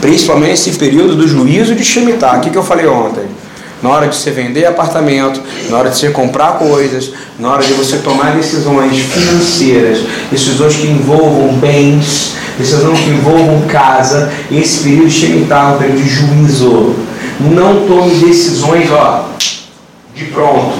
[0.00, 2.36] Principalmente nesse período do juízo de Shemitah.
[2.36, 3.26] O que, que eu falei ontem?
[3.86, 7.72] Na hora de você vender apartamento, na hora de você comprar coisas, na hora de
[7.74, 15.70] você tomar decisões financeiras, decisões que envolvam bens, decisões que envolvam casa, esse período Shemitah
[15.70, 16.96] é um período de juízo.
[17.38, 19.28] Não tome decisões, ó,
[20.16, 20.78] de pronto.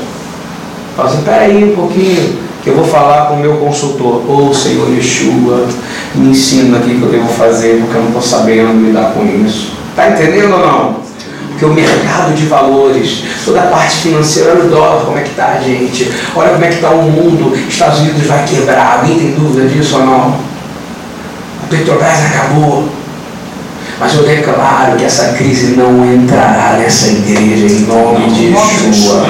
[0.96, 4.28] Fala assim, peraí um pouquinho que eu vou falar com o meu consultor.
[4.28, 5.68] Ô oh, Senhor Yeshua,
[6.12, 9.24] me ensina aqui o que eu devo fazer, porque eu não estou sabendo lidar com
[9.46, 9.74] isso.
[9.90, 11.05] Está entendendo ou não?
[11.56, 15.30] Porque o mercado de valores, toda a parte financeira, olha o dólar, como é que
[15.30, 16.12] está, gente?
[16.34, 17.56] Olha como é que está o mundo.
[17.66, 18.98] Estados Unidos vai quebrar.
[18.98, 20.38] Alguém tem dúvida disso ou não?
[21.64, 22.86] A Petrobras acabou.
[23.98, 29.26] Mas eu declaro que essa crise não entrará nessa igreja em nome de Yeshua.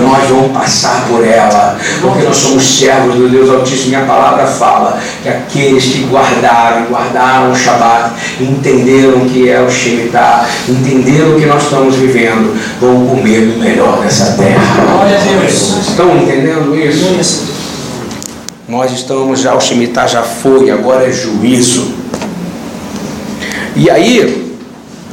[0.00, 3.88] Nós vamos passar por ela, porque nós somos servos do Deus Altíssimo.
[3.90, 10.46] Minha palavra fala que aqueles que guardaram, guardaram o Shabat, entenderam que é o Shemitah,
[10.66, 14.62] entenderam o que nós estamos vivendo, vão comer do melhor dessa terra.
[15.86, 17.58] Estão entendendo isso?
[18.66, 21.92] Nós estamos já, o Shemitah já foi, agora é juízo.
[23.76, 24.56] E aí,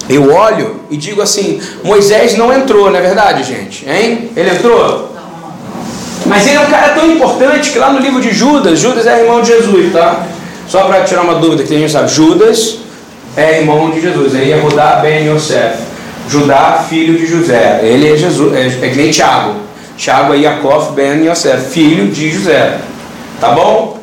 [0.09, 3.87] eu olho e digo assim: Moisés não entrou, não é verdade, gente?
[3.89, 4.29] Hein?
[4.35, 5.15] Ele entrou?
[6.25, 9.21] Mas ele é um cara tão importante que lá no livro de Judas, Judas é
[9.21, 10.25] irmão de Jesus, tá?
[10.67, 12.79] Só para tirar uma dúvida que a gente sabe, Judas
[13.37, 15.77] é irmão de Jesus, aí é Judá ben Yosef,
[16.27, 19.55] Judá filho de José, ele é Jesus, é, é que nem Tiago,
[19.95, 22.79] Tiago é Yaakov ben Yosef, filho de José,
[23.39, 23.99] tá bom?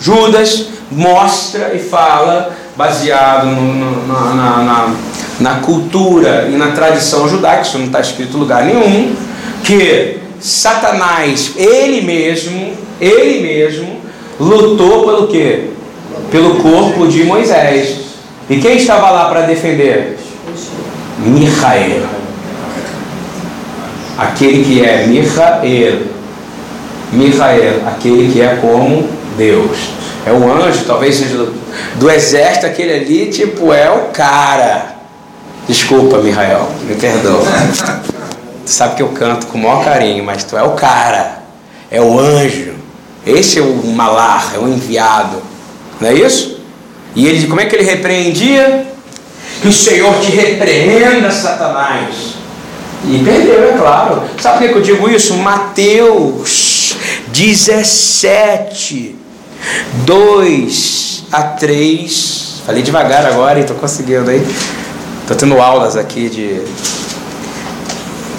[0.00, 4.94] Judas mostra e fala baseado no, no, na, na,
[5.40, 9.14] na, cultura e na tradição judaica, isso não está escrito em lugar nenhum,
[9.64, 14.00] que Satanás, ele mesmo, ele mesmo,
[14.38, 15.70] lutou pelo quê?
[16.30, 17.98] Pelo corpo de Moisés.
[18.48, 20.18] E quem estava lá para defender?
[21.18, 22.02] Michael.
[24.16, 26.00] Aquele que é Michael.
[27.12, 29.90] Michael, aquele que é como Deus.
[30.26, 31.48] É um anjo, talvez seja
[31.96, 34.96] do, exército, aquele ali, tipo, é o cara.
[35.68, 37.44] Desculpa, Mihael, me perdoa.
[38.64, 41.42] Tu sabe que eu canto com o maior carinho, mas tu é o cara,
[41.90, 42.74] é o anjo.
[43.26, 45.42] Esse é o malar, é o enviado.
[46.00, 46.60] Não é isso?
[47.14, 48.86] E ele, como é que ele repreendia?
[49.60, 52.34] Que o Senhor te repreenda, Satanás.
[53.04, 54.22] E perdeu, é claro.
[54.40, 55.34] Sabe por que eu digo isso?
[55.36, 56.96] Mateus
[57.28, 59.16] 17,
[60.04, 62.62] 2 a 3.
[62.66, 64.46] Falei devagar agora e estou conseguindo aí.
[65.22, 66.62] Estou tendo aulas aqui de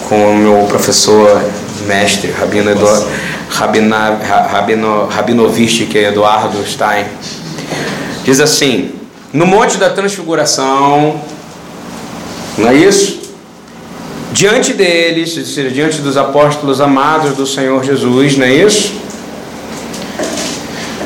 [0.08, 1.42] com o meu professor
[1.88, 3.08] mestre, Rabino, Eduardo,
[3.50, 4.20] Rabina,
[4.52, 7.06] Rabino, Rabinovich, que é Eduardo Stein.
[8.26, 8.92] Diz assim:
[9.32, 11.22] No Monte da Transfiguração,
[12.58, 13.22] não é isso?
[14.34, 15.34] Diante deles,
[15.74, 18.94] diante dos apóstolos amados do Senhor Jesus, não é isso?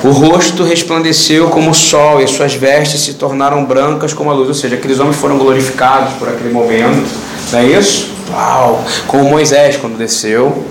[0.05, 4.47] O rosto resplandeceu como o sol e suas vestes se tornaram brancas como a luz.
[4.47, 7.09] Ou seja, aqueles homens foram glorificados por aquele momento.
[7.51, 8.11] Não é isso?
[8.31, 8.85] Uau!
[9.07, 10.63] Como Moisés quando desceu.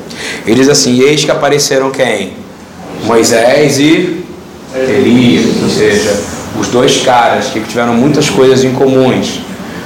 [0.47, 2.35] Ele diz assim: Eis que apareceram quem?
[3.03, 4.25] Moisés e
[4.73, 5.65] Elias.
[5.65, 6.17] Ou seja,
[6.57, 9.41] os dois caras que tiveram muitas coisas em comuns.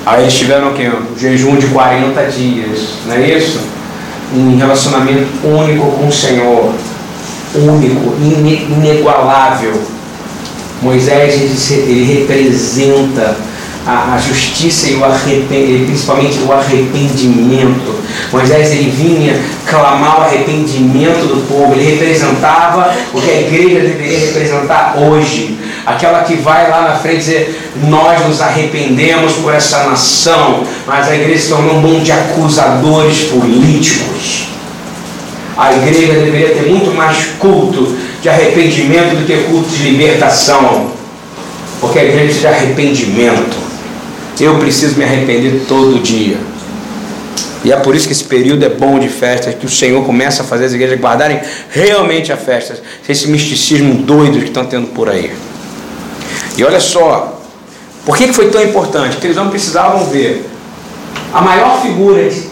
[0.05, 0.91] Aí eles tiveram o quê?
[0.91, 2.81] Um jejum de 40 dias.
[3.07, 3.59] Não é isso?
[4.37, 6.75] Um relacionamento único com o Senhor
[7.55, 9.81] único, inigualável.
[10.81, 13.37] Moisés ele representa
[13.89, 17.99] a, a justiça e o arrependimento, principalmente o arrependimento.
[18.31, 24.19] Moisés ele vinha clamar o arrependimento do povo, ele representava o que a igreja deveria
[24.21, 25.59] representar hoje.
[25.87, 31.17] Aquela que vai lá na frente dizer: Nós nos arrependemos por essa nação, mas a
[31.17, 34.48] igreja se tornou um mundo de acusadores políticos.
[35.59, 40.93] A igreja deveria ter muito mais culto de arrependimento do que culto de libertação.
[41.81, 43.57] Porque a igreja precisa de arrependimento.
[44.39, 46.37] Eu preciso me arrepender todo dia.
[47.65, 50.43] E é por isso que esse período é bom de festas, que o Senhor começa
[50.43, 51.41] a fazer as igrejas guardarem
[51.71, 55.33] realmente a festa, esse misticismo doido que estão tendo por aí.
[56.57, 57.43] E olha só,
[58.07, 59.15] por que foi tão importante?
[59.15, 60.49] Porque eles não precisavam ver
[61.33, 62.48] a maior figura de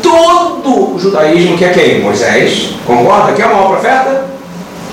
[0.00, 2.00] todo o judaísmo que é quem?
[2.00, 2.70] Moisés.
[2.86, 3.32] Concorda?
[3.32, 4.24] Quem é o maior profeta?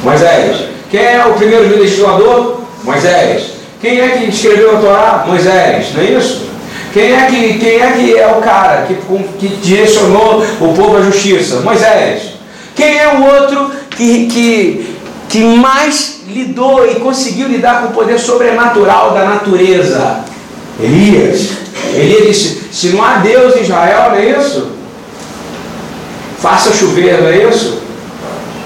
[0.04, 0.66] Moisés.
[0.90, 2.62] Quem é o primeiro legislador?
[2.84, 3.54] Moisés.
[3.82, 5.24] Quem é que escreveu a Torá?
[5.28, 5.94] Moisés.
[5.94, 6.50] Não é isso?
[6.92, 8.96] Quem é que, quem é, que é o cara que,
[9.40, 11.60] que direcionou o povo à justiça?
[11.62, 12.34] Moisés.
[12.76, 18.20] Quem é o outro que, que que mais lidou e conseguiu lidar com o poder
[18.20, 20.22] sobrenatural da natureza?
[20.80, 21.50] Elias.
[21.94, 24.79] Elias disse: se não há Deus em Israel, não é isso?
[26.42, 27.82] Faça chover, não é isso?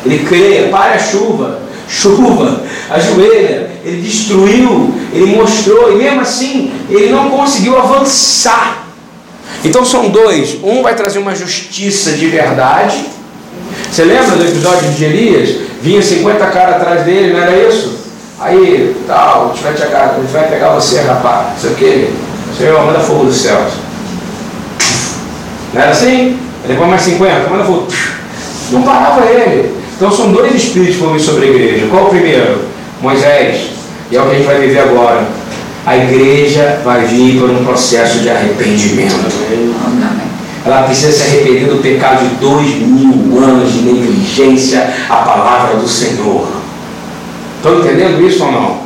[0.05, 1.59] Ele creia, pare a chuva,
[1.89, 8.87] chuva, ajoelha, ele destruiu, ele mostrou, e mesmo assim ele não conseguiu avançar.
[9.63, 13.05] Então são dois: um vai trazer uma justiça de verdade.
[13.89, 15.57] Você lembra do episódio de Elias?
[15.81, 18.03] Vinha 50 caras atrás dele, não era isso?
[18.39, 21.49] Aí, tal, a gente vai, te, a gente vai pegar você, rapaz.
[21.49, 22.13] Não sei o que.
[22.57, 23.73] Senhor, manda fogo dos céus.
[25.73, 26.39] Não era assim?
[26.67, 27.87] Depois mais 50, manda fogo.
[28.71, 29.73] Não parava ele.
[29.95, 31.87] Então são dois espíritos que sobre a igreja.
[31.89, 32.61] Qual o primeiro?
[33.01, 33.69] Moisés.
[34.09, 35.27] E é o que a gente vai viver agora.
[35.85, 39.15] A igreja vai vir por um processo de arrependimento.
[40.65, 45.87] Ela precisa se arrepender do pecado de dois mil anos de negligência à palavra do
[45.87, 46.47] Senhor.
[47.57, 48.77] Estão entendendo isso ou não?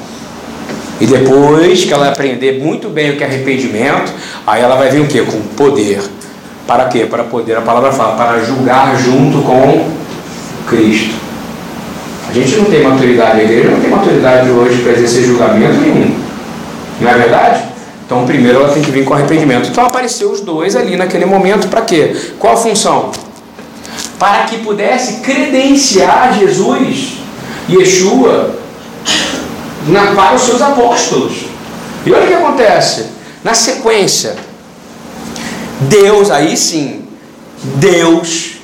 [1.00, 4.12] E depois que ela aprender muito bem o que é arrependimento,
[4.46, 5.22] aí ela vai vir o que?
[5.22, 6.02] Com poder.
[6.68, 7.06] Para quê?
[7.06, 9.90] Para poder, a palavra fala, para julgar junto com
[10.68, 11.16] Cristo.
[12.30, 16.14] A gente não tem maturidade, a igreja não tem maturidade hoje para exercer julgamento nenhum.
[17.00, 17.64] Não é verdade?
[18.06, 19.70] Então, primeiro ela tem que vir com arrependimento.
[19.70, 22.16] Então, apareceu os dois ali naquele momento para quê?
[22.38, 23.12] Qual a função?
[24.20, 27.18] Para que pudesse credenciar Jesus,
[27.70, 28.56] Yeshua,
[29.88, 31.46] na, para os seus apóstolos.
[32.06, 33.08] E olha o que acontece.
[33.44, 34.36] Na sequência,
[35.82, 37.04] Deus, aí sim,
[37.76, 38.58] Deus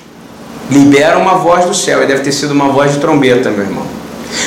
[0.70, 3.84] libera uma voz do céu, e deve ter sido uma voz de trombeta, meu irmão.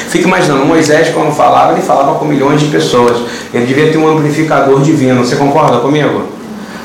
[0.09, 3.19] Fica imaginando, Moisés, quando falava, ele falava com milhões de pessoas.
[3.55, 5.25] Ele devia ter um amplificador divino.
[5.25, 6.25] Você concorda comigo?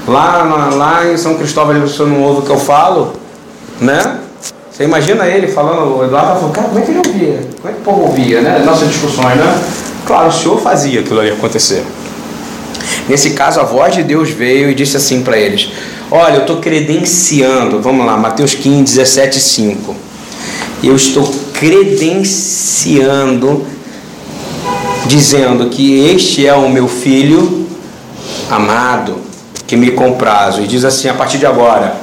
[0.07, 0.43] Lá,
[0.75, 3.13] lá em São Cristóvão, você não ouve o que eu falo,
[3.79, 4.19] né?
[4.71, 7.39] Você imagina ele falando, o Eduardo falando, cara, como é que ele ouvia?
[7.61, 8.63] Como é que o povo ouvia, né?
[8.65, 9.61] Nossas discussões, né?
[10.05, 11.83] Claro, o Senhor fazia aquilo ali acontecer.
[13.11, 15.67] Nesse caso, a voz de Deus veio e disse assim para eles:
[16.09, 19.93] Olha, eu estou credenciando, vamos lá, Mateus 15, 17, 5.
[20.81, 23.67] Eu estou credenciando,
[25.07, 27.67] dizendo que este é o meu filho
[28.49, 29.17] amado,
[29.67, 30.61] que me comprazo.
[30.61, 31.97] E diz assim a partir de agora: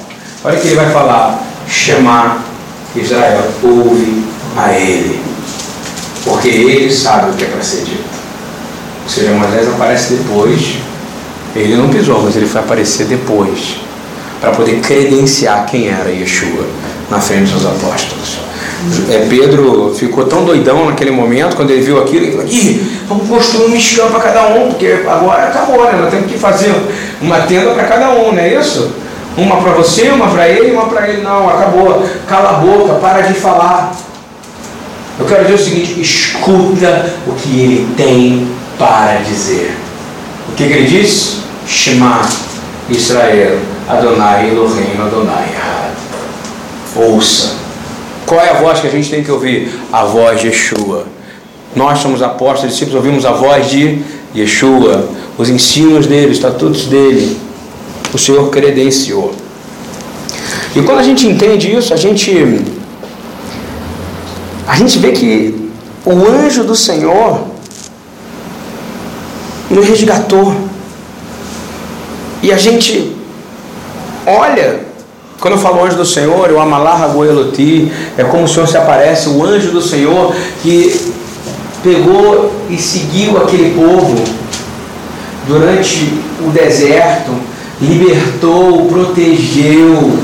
[0.45, 2.45] Olha o que ele vai falar: chamar
[2.95, 5.23] Israel, ouve a ele,
[6.23, 8.05] porque ele sabe o que é para ser dito.
[9.05, 10.87] Ou seja, Moisés aparece depois
[11.61, 13.77] ele não pisou, mas ele foi aparecer depois,
[14.41, 16.65] para poder credenciar quem era Yeshua
[17.11, 18.39] na frente dos apóstolos.
[19.11, 23.29] É, Pedro ficou tão doidão naquele momento, quando ele viu aquilo, ele falou, Ih, vamos
[23.29, 25.99] construir uma escama para cada um, porque agora acabou, né?
[26.01, 26.73] Nós temos que fazer
[27.21, 28.93] uma tenda para cada um, não é isso?
[29.37, 31.23] Uma para você, uma para ele, uma para ele.
[31.23, 32.05] Não, acabou.
[32.27, 33.95] Cala a boca, para de falar.
[35.19, 39.77] Eu quero dizer o seguinte: escuta o que ele tem para dizer.
[40.49, 41.39] O que, que ele diz?
[41.69, 42.27] Shema
[42.89, 45.55] Israel, Adonai Elohim Adonai
[46.97, 47.53] Ouça.
[48.25, 49.71] Qual é a voz que a gente tem que ouvir?
[49.93, 51.07] A voz de Yeshua.
[51.77, 54.03] Nós somos apóstolos, discípulos, ouvimos a voz de
[54.35, 57.39] Yeshua, os ensinos dele, os estatutos dele.
[58.13, 59.35] O Senhor credenciou.
[60.75, 62.65] E quando a gente entende isso, a gente
[64.67, 65.71] a gente vê que
[66.05, 67.47] o anjo do Senhor
[69.71, 70.68] nos resgatou.
[72.43, 73.17] E a gente
[74.27, 74.81] olha,
[75.41, 79.29] quando eu falo anjo do Senhor, o Amalarra Goeloti, é como o Senhor se aparece,
[79.29, 81.13] o anjo do Senhor que
[81.83, 84.23] pegou e seguiu aquele povo
[85.47, 86.13] durante
[86.47, 87.33] o deserto,
[87.81, 90.19] libertou, protegeu,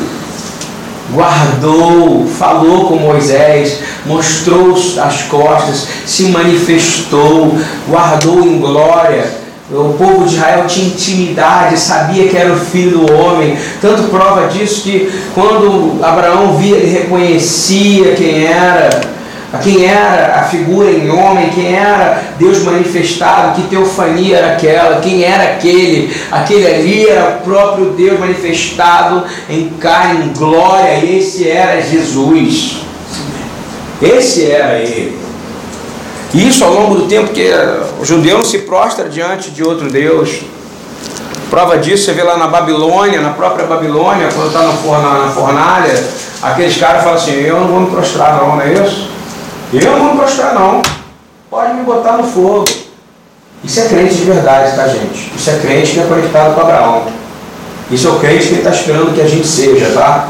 [1.12, 7.56] guardou, falou com Moisés, mostrou as costas, se manifestou,
[7.88, 9.43] guardou em glória.
[9.70, 13.56] O povo de Israel tinha intimidade, sabia que era o filho do homem.
[13.80, 19.14] Tanto prova disso que quando Abraão via, ele reconhecia quem era
[19.62, 25.22] quem era a figura em homem, quem era Deus manifestado, que teofania era aquela, quem
[25.22, 31.48] era aquele, aquele ali era o próprio Deus manifestado em carne, em glória, e esse
[31.48, 32.78] era Jesus.
[34.02, 35.23] Esse era ele.
[36.34, 37.48] Isso ao longo do tempo que
[38.00, 40.40] o judeu não se prostra diante de outro Deus.
[41.48, 46.04] Prova disso você vê lá na Babilônia, na própria Babilônia, quando está na fornalha,
[46.42, 49.08] aqueles caras falam assim, eu não vou me prostrar não, não é isso?
[49.72, 50.82] Eu não vou me prostrar não.
[51.48, 52.64] Pode me botar no fogo.
[53.62, 55.32] Isso é crente de verdade, tá gente?
[55.36, 57.04] Isso é crente que é conectado com Abraão.
[57.90, 60.28] Isso é o crente que está esperando que a gente seja, tá?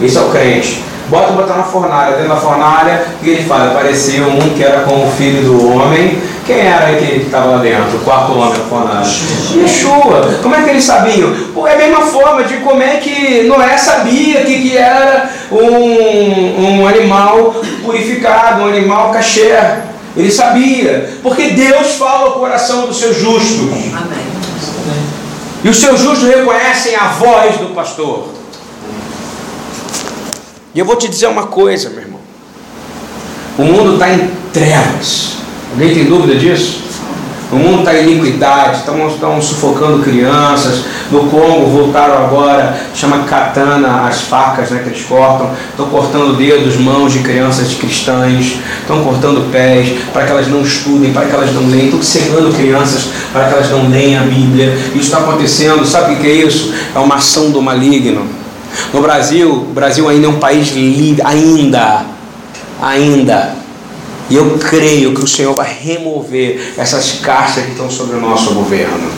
[0.00, 0.82] Isso é o crente.
[1.08, 2.16] Bota botar na fornalha.
[2.16, 3.70] Dentro da fornalha, o que ele fala?
[3.70, 6.20] Apareceu um que era como o filho do homem.
[6.46, 7.96] Quem era que estava lá dentro?
[7.96, 9.06] O quarto homem da fornalha?
[9.54, 10.38] Yeshua.
[10.42, 11.34] Como é que eles sabiam?
[11.54, 16.80] Pô, é a mesma forma de como é que Noé sabia que, que era um,
[16.80, 19.84] um animal purificado, um animal caché.
[20.16, 23.68] Ele sabia, porque Deus fala ao coração dos seus justos.
[23.92, 24.34] Amém.
[25.64, 28.28] E os seus justos reconhecem a voz do pastor.
[30.74, 32.20] E eu vou te dizer uma coisa, meu irmão.
[33.56, 35.34] O mundo está em trevas.
[35.70, 36.82] Alguém tem dúvida disso?
[37.52, 40.80] O mundo está em iniquidade, estão, sufocando crianças.
[41.12, 45.52] No Congo voltaram agora, chama katana, as facas né, que eles cortam.
[45.70, 48.56] Estão cortando dedos, mãos de crianças cristãs.
[48.80, 51.86] Estão cortando pés para que elas não estudem, para que elas não leiam.
[51.86, 54.76] Estão cegando crianças para que elas não leiam a Bíblia.
[54.88, 55.86] Isso está acontecendo.
[55.86, 56.74] Sabe o que é isso?
[56.92, 58.43] É uma ação do maligno.
[58.92, 62.04] No Brasil, o Brasil ainda é um país livre, ainda,
[62.80, 63.54] ainda.
[64.30, 68.54] E eu creio que o Senhor vai remover essas caixas que estão sobre o nosso
[68.54, 69.10] governo.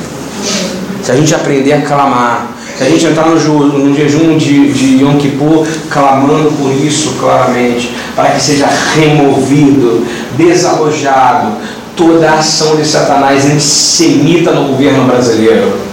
[1.02, 3.34] Se a gente aprender a clamar, se a gente entrar no,
[3.66, 10.04] no jejum de, de Yom Kippur, clamando por isso claramente, para que seja removido,
[10.36, 11.52] desalojado
[11.96, 15.85] toda a ação de Satanás antissemita no governo brasileiro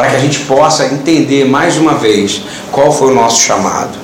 [0.00, 2.40] para que a gente possa entender mais uma vez
[2.72, 3.98] qual foi o nosso chamado.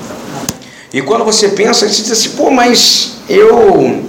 [0.92, 4.02] E quando você pensa, você diz assim, pô, mas eu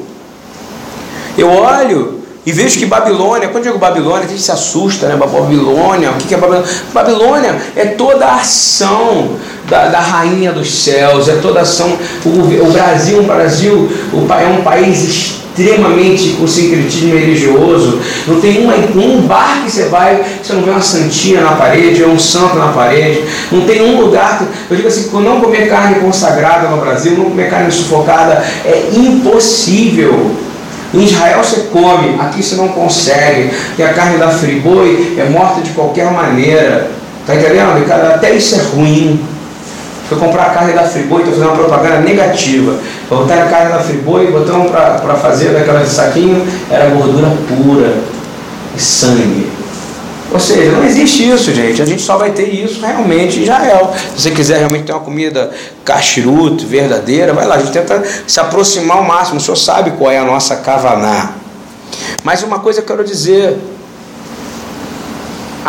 [1.38, 5.15] eu olho e vejo que Babilônia, quando eu digo Babilônia, a gente se assusta, né?
[5.15, 6.69] Babilônia, o que é Babilônia?
[6.93, 9.38] Babilônia é toda a ação
[9.70, 11.97] da, da rainha dos céus, é toda ação.
[12.26, 17.99] O, o Brasil, o Brasil o, é um país extremamente com sincretismo religioso.
[18.28, 22.03] Não tem uma, um bar que você vai, você não vê uma santinha na parede,
[22.03, 23.24] ou um santo na parede.
[23.51, 24.41] Não tem um lugar.
[24.70, 30.32] Eu digo assim, não comer carne consagrada no Brasil, não comer carne sufocada, é impossível.
[30.93, 33.51] Em Israel você come, aqui você não consegue.
[33.78, 36.89] E a carne da friboi é morta de qualquer maneira.
[37.22, 37.91] Está entendendo?
[38.13, 39.20] Até isso é ruim.
[40.07, 42.75] Foi comprar a carne da Friboi, estou fazendo uma propaganda negativa.
[43.09, 47.93] Botaram a carne da Friboi, botamos para fazer daquela saquinho, era gordura pura
[48.75, 49.51] e sangue.
[50.31, 51.81] Ou seja, não existe isso, gente.
[51.81, 53.93] A gente só vai ter isso realmente em Israel.
[54.15, 55.51] Se você quiser realmente ter uma comida
[55.85, 57.55] cachiruto, verdadeira, vai lá.
[57.55, 59.37] A gente tenta se aproximar ao máximo.
[59.37, 61.31] O senhor sabe qual é a nossa kavaná.
[62.23, 63.57] Mas uma coisa eu quero dizer.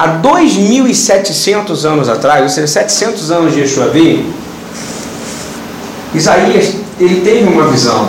[0.01, 3.91] Há 2.700 anos atrás, ou seja, 700 anos de Yeshua
[6.15, 8.09] Isaías ele teve uma visão.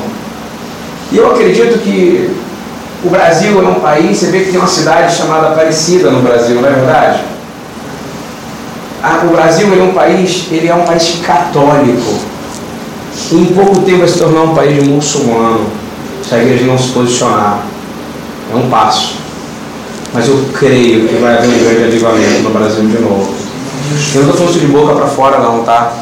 [1.12, 2.30] E eu acredito que
[3.04, 6.62] o Brasil é um país, você vê que tem uma cidade chamada Aparecida no Brasil,
[6.62, 7.24] não é verdade?
[9.02, 12.20] Ah, o Brasil é um país, ele é um país católico.
[13.32, 15.66] E em pouco tempo vai se tornar um país muçulmano,
[16.24, 17.64] se a igreja não se posicionar.
[18.54, 19.29] É um passo.
[20.14, 23.34] Mas eu creio que vai haver um grande avivamento no Brasil de novo.
[24.16, 25.94] Eu não estou falando de boca para fora não, tá?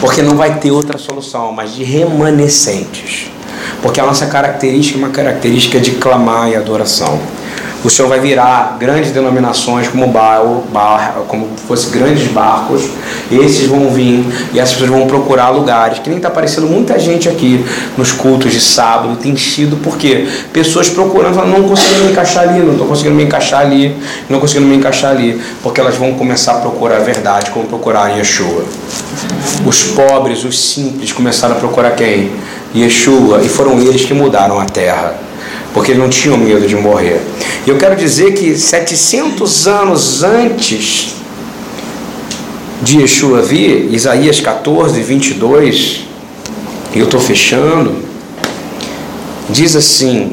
[0.00, 3.30] Porque não vai ter outra solução, mas de remanescentes.
[3.82, 7.20] Porque a nossa característica é uma característica de clamar e adoração
[7.82, 12.82] o Senhor vai virar grandes denominações como bar, bar como fosse grandes barcos,
[13.30, 17.28] esses vão vir e as pessoas vão procurar lugares, que nem está aparecendo muita gente
[17.28, 17.64] aqui
[17.96, 22.58] nos cultos de sábado, tem sido porque pessoas procurando, falando, não conseguindo me encaixar ali,
[22.60, 23.96] não estou conseguindo me encaixar ali,
[24.28, 28.16] não conseguindo me encaixar ali, porque elas vão começar a procurar a verdade, como procurar
[28.16, 28.64] Yeshua.
[29.64, 32.30] Os pobres, os simples começaram a procurar quem?
[32.74, 35.29] Yeshua, e foram eles que mudaram a terra
[35.72, 37.20] porque não tinham medo de morrer.
[37.66, 41.14] E eu quero dizer que 700 anos antes
[42.82, 46.00] de Yeshua vir, Isaías 14, 22,
[46.94, 47.94] e eu estou fechando,
[49.48, 50.32] diz assim: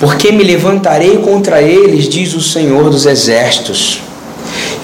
[0.00, 4.00] Porque me levantarei contra eles, diz o Senhor dos Exércitos,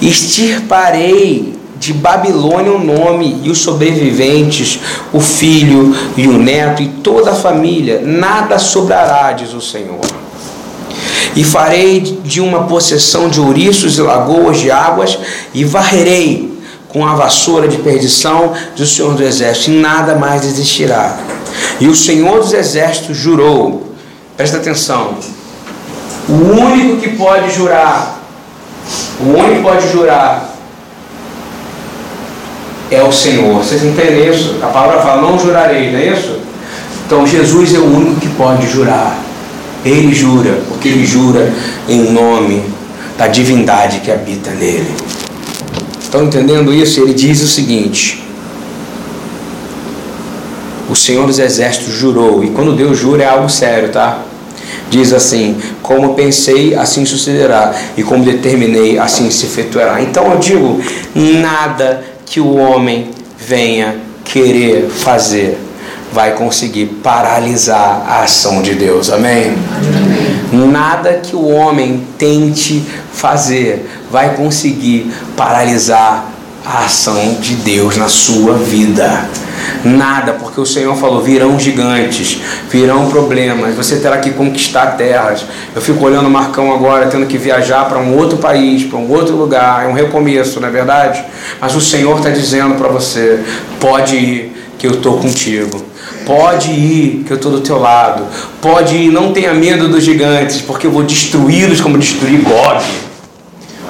[0.01, 1.58] extirparei
[1.89, 4.79] de Babilônia o nome e os sobreviventes,
[5.11, 9.99] o filho e o neto e toda a família, nada sobrará, diz o Senhor.
[11.35, 15.17] E farei de uma possessão de ouriços e lagoas de águas,
[15.51, 16.59] e varrerei
[16.89, 21.17] com a vassoura de perdição do Senhor do Exército, e nada mais existirá.
[21.79, 23.93] E o Senhor dos Exércitos jurou,
[24.37, 25.15] presta atenção,
[26.27, 28.21] o único que pode jurar,
[29.19, 30.58] o único que pode jurar
[32.91, 33.55] é o Senhor.
[33.55, 34.57] Vocês entendem isso?
[34.61, 36.39] A palavra fala, não jurarei, não é isso?
[37.05, 39.17] Então Jesus é o único que pode jurar.
[39.83, 41.51] Ele jura, porque ele jura
[41.87, 42.63] em nome
[43.17, 44.93] da divindade que habita nele.
[45.99, 46.99] Estão entendendo isso?
[46.99, 48.29] Ele diz o seguinte:
[50.99, 54.19] Senhor dos Exércitos jurou, e quando Deus jura é algo sério, tá?
[54.89, 60.01] Diz assim: Como pensei, assim sucederá, e como determinei, assim se efetuará.
[60.01, 60.79] Então eu digo:
[61.15, 65.57] nada que o homem venha querer fazer
[66.11, 69.09] vai conseguir paralisar a ação de Deus.
[69.09, 69.53] Amém?
[70.51, 70.67] Amém?
[70.67, 76.25] Nada que o homem tente fazer vai conseguir paralisar
[76.71, 79.27] a ação de Deus na sua vida.
[79.83, 82.39] Nada, porque o Senhor falou: virão gigantes,
[82.69, 85.43] virão problemas, você terá que conquistar terras.
[85.75, 89.09] Eu fico olhando o Marcão agora, tendo que viajar para um outro país, para um
[89.11, 91.25] outro lugar, é um recomeço, não é verdade?
[91.59, 93.43] Mas o Senhor está dizendo para você:
[93.79, 95.83] pode ir, que eu estou contigo.
[96.23, 98.25] Pode ir, que eu estou do teu lado.
[98.61, 103.08] Pode ir, não tenha medo dos gigantes, porque eu vou destruí-los como destruí Gog.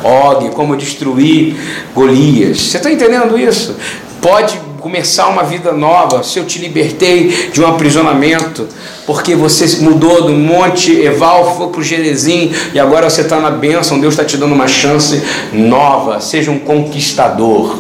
[0.03, 1.55] Og, como destruir
[1.93, 2.61] Golias.
[2.61, 3.75] Você está entendendo isso?
[4.21, 8.67] Pode começar uma vida nova, se eu te libertei de um aprisionamento,
[9.05, 13.51] porque você mudou do Monte Eval, foi para o Gerezim e agora você está na
[13.51, 15.21] bênção, Deus está te dando uma chance
[15.51, 17.77] nova, seja um conquistador.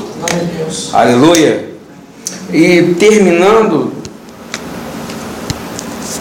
[0.93, 1.69] Aleluia.
[2.51, 3.93] E terminando,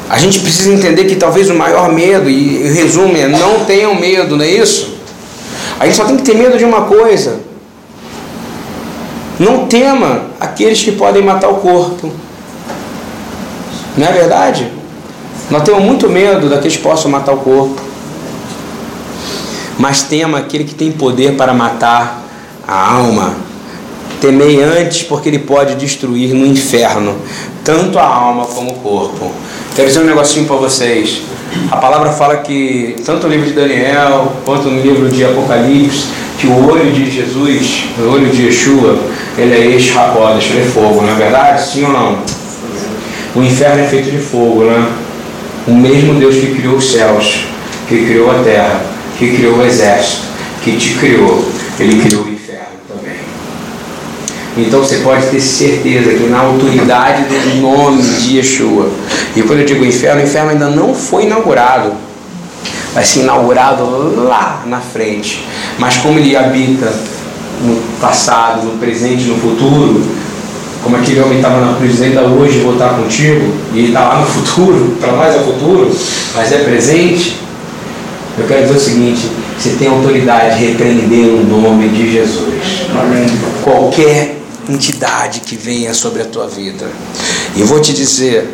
[0.09, 3.95] a gente precisa entender que talvez o maior medo, e o resumo é não tenham
[3.95, 4.98] medo, não é isso?
[5.79, 7.41] A gente só tem que ter medo de uma coisa.
[9.39, 12.11] Não tema aqueles que podem matar o corpo.
[13.97, 14.71] Não é verdade?
[15.51, 17.81] Nós temos muito medo daqueles que possam matar o corpo.
[19.79, 22.23] Mas tema aquele que tem poder para matar
[22.67, 23.35] a alma.
[24.21, 27.17] Temei antes, porque ele pode destruir no inferno
[27.63, 29.31] tanto a alma como o corpo.
[29.79, 31.23] Quero dizer um negocinho para vocês.
[31.71, 36.49] A palavra fala que, tanto no livro de Daniel quanto no livro de Apocalipse, que
[36.49, 38.99] o olho de Jesus, o olho de Yeshua,
[39.39, 41.63] ele é ex-racodas, ele é fogo, não é verdade?
[41.63, 42.19] Sim ou não?
[43.37, 44.85] O inferno é feito de fogo, né?
[45.69, 47.47] O mesmo Deus que criou os céus,
[47.89, 48.81] que criou a terra,
[49.17, 50.25] que criou o exército,
[50.65, 51.49] que te criou,
[51.79, 52.38] ele criou o.
[54.59, 58.91] Então você pode ter certeza que na autoridade do nome de Yeshua,
[59.37, 61.93] e quando eu digo inferno, o inferno ainda não foi inaugurado
[62.95, 63.85] vai ser inaugurado
[64.25, 65.45] lá na frente.
[65.79, 66.93] Mas como ele habita
[67.63, 70.03] no passado, no presente, no futuro,
[70.83, 74.21] como aquele homem estava na cruz ainda hoje vou estar contigo, e ele está lá
[74.21, 75.91] no futuro, para nós é futuro,
[76.35, 77.37] mas é presente,
[78.39, 79.29] eu quero dizer o seguinte,
[79.59, 82.87] você tem autoridade de repreender o nome de Jesus.
[83.01, 83.27] Amém.
[83.65, 84.38] Qualquer
[84.69, 86.87] entidade que venha sobre a tua vida.
[87.57, 88.49] E vou te dizer,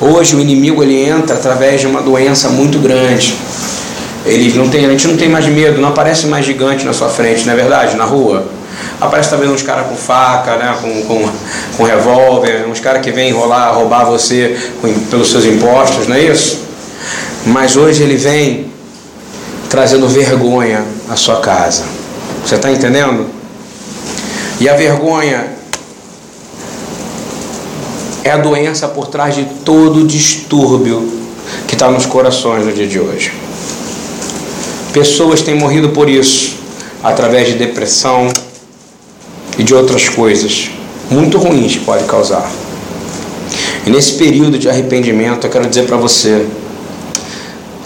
[0.00, 3.34] hoje o inimigo ele entra através de uma doença muito grande.
[4.24, 7.08] Ele não tem, a gente não tem mais medo, não aparece mais gigante na sua
[7.08, 7.96] frente, não é verdade?
[7.96, 8.44] Na rua.
[9.00, 10.76] Aparece também uns caras com faca, né?
[10.80, 11.30] com, com,
[11.76, 16.24] com revólver, uns caras que vêm enrolar, roubar você com, pelos seus impostos, não é
[16.24, 16.60] isso?
[17.46, 18.70] Mas hoje ele vem
[19.70, 21.84] trazendo vergonha à sua casa.
[22.44, 23.39] Você está entendendo?
[24.60, 25.48] E a vergonha
[28.22, 31.10] é a doença por trás de todo o distúrbio
[31.66, 33.32] que está nos corações no dia de hoje.
[34.92, 36.58] Pessoas têm morrido por isso,
[37.02, 38.28] através de depressão
[39.56, 40.70] e de outras coisas
[41.10, 42.52] muito ruins que pode causar.
[43.86, 46.46] E nesse período de arrependimento, eu quero dizer para você: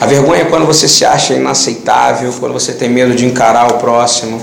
[0.00, 3.74] a vergonha é quando você se acha inaceitável, quando você tem medo de encarar o
[3.74, 4.42] próximo,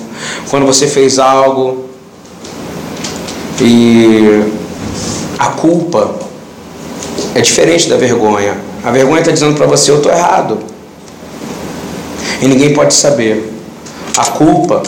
[0.49, 1.90] quando você fez algo
[3.63, 4.43] e
[5.37, 6.15] a culpa
[7.35, 8.57] é diferente da vergonha.
[8.83, 10.57] A vergonha está dizendo para você: eu estou errado
[12.41, 13.53] e ninguém pode saber.
[14.17, 14.83] A culpa,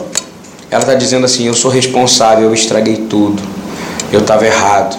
[0.69, 3.43] ela está dizendo assim: eu sou responsável, eu estraguei tudo,
[4.11, 4.97] eu estava errado.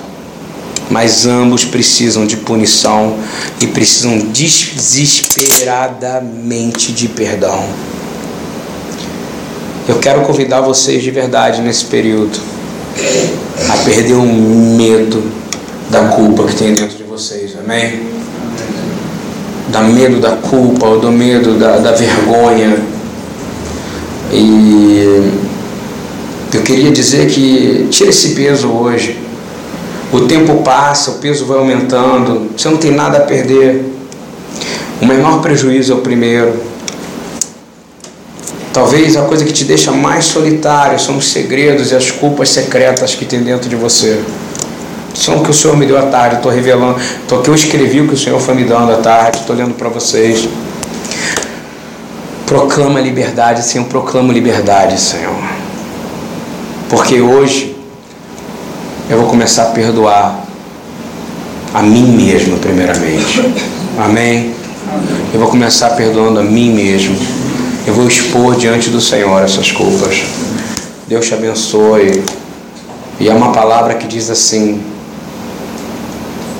[0.90, 3.16] Mas ambos precisam de punição
[3.58, 7.64] e precisam desesperadamente de perdão.
[9.88, 12.38] Eu quero convidar vocês de verdade nesse período
[13.68, 15.22] a perder o medo
[15.90, 18.14] da culpa que tem dentro de vocês, amém?
[19.74, 22.76] da medo da culpa ou do medo da, da vergonha.
[24.32, 25.32] E
[26.52, 29.18] eu queria dizer que tira esse peso hoje.
[30.12, 33.84] O tempo passa, o peso vai aumentando, você não tem nada a perder.
[35.02, 36.54] O menor prejuízo é o primeiro.
[38.74, 43.14] Talvez a coisa que te deixa mais solitário são os segredos e as culpas secretas
[43.14, 44.20] que tem dentro de você
[45.14, 48.08] são que o Senhor me deu à tarde, estou revelando, estou que eu escrevi o
[48.08, 50.48] que o Senhor foi me dando à tarde, estou lendo para vocês.
[52.46, 55.32] Proclama liberdade, Senhor, proclamo liberdade, Senhor.
[56.88, 57.76] Porque hoje
[59.08, 60.40] eu vou começar a perdoar.
[61.72, 63.52] a mim mesmo, primeiramente.
[63.98, 64.52] Amém?
[65.32, 67.16] Eu vou começar perdoando a mim mesmo.
[67.86, 70.22] Eu vou expor diante do Senhor essas culpas.
[71.06, 72.24] Deus te abençoe.
[73.20, 74.82] E é uma palavra que diz assim: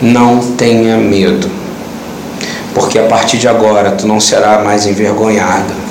[0.03, 1.51] não tenha medo,
[2.75, 5.85] porque a partir de agora tu não serás mais envergonhada.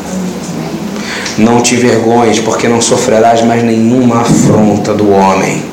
[1.36, 5.73] Não te vergonhes, porque não sofrerás mais nenhuma afronta do homem.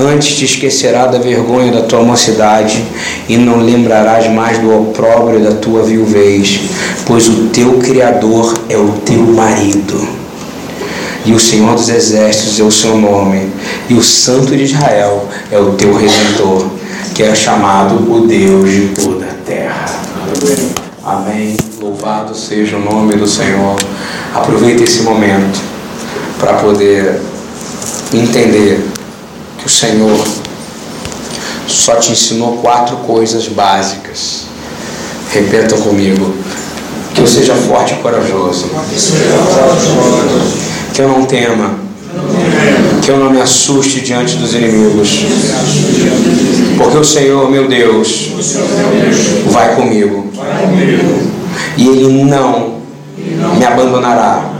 [0.00, 2.84] Antes te esquecerá da vergonha da tua mocidade
[3.28, 6.60] e não lembrarás mais do opróbrio da tua viuvez,
[7.04, 10.06] pois o teu Criador é o teu marido.
[11.26, 13.50] E o Senhor dos Exércitos é o seu nome,
[13.88, 16.66] e o Santo de Israel é o teu Redentor,
[17.12, 19.84] que é chamado o Deus de toda a terra.
[20.24, 20.68] Amém.
[21.04, 21.56] Amém.
[21.80, 23.74] Louvado seja o nome do Senhor.
[24.32, 25.60] Aproveite esse momento
[26.38, 27.20] para poder
[28.14, 28.97] entender
[29.68, 30.26] o Senhor
[31.66, 34.46] só te ensinou quatro coisas básicas.
[35.30, 36.34] Repetam comigo.
[37.14, 38.70] Que eu seja forte e corajoso.
[40.94, 41.74] Que eu não tema.
[43.02, 45.26] Que eu não me assuste diante dos inimigos.
[46.78, 48.30] Porque o Senhor, meu Deus,
[49.50, 50.28] vai comigo.
[51.76, 52.78] E Ele não
[53.58, 54.50] me abandonará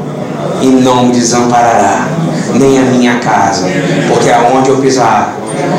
[0.61, 2.18] e não me desamparará
[2.59, 3.67] nem a minha casa,
[4.09, 5.35] porque aonde eu pisar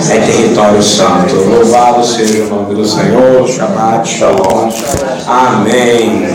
[0.09, 1.35] é território santo.
[1.35, 3.47] Louvado seja o nome do Senhor.
[3.47, 4.71] Shabbat Shalom.
[5.27, 6.27] Amém.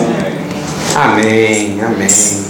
[0.94, 1.80] Amém.
[1.84, 2.44] Amém.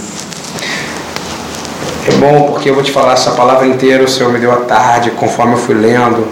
[2.07, 4.57] É bom porque eu vou te falar essa palavra inteira, o Senhor me deu à
[4.57, 6.27] tarde, conforme eu fui lendo.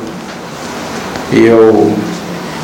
[1.31, 1.91] E eu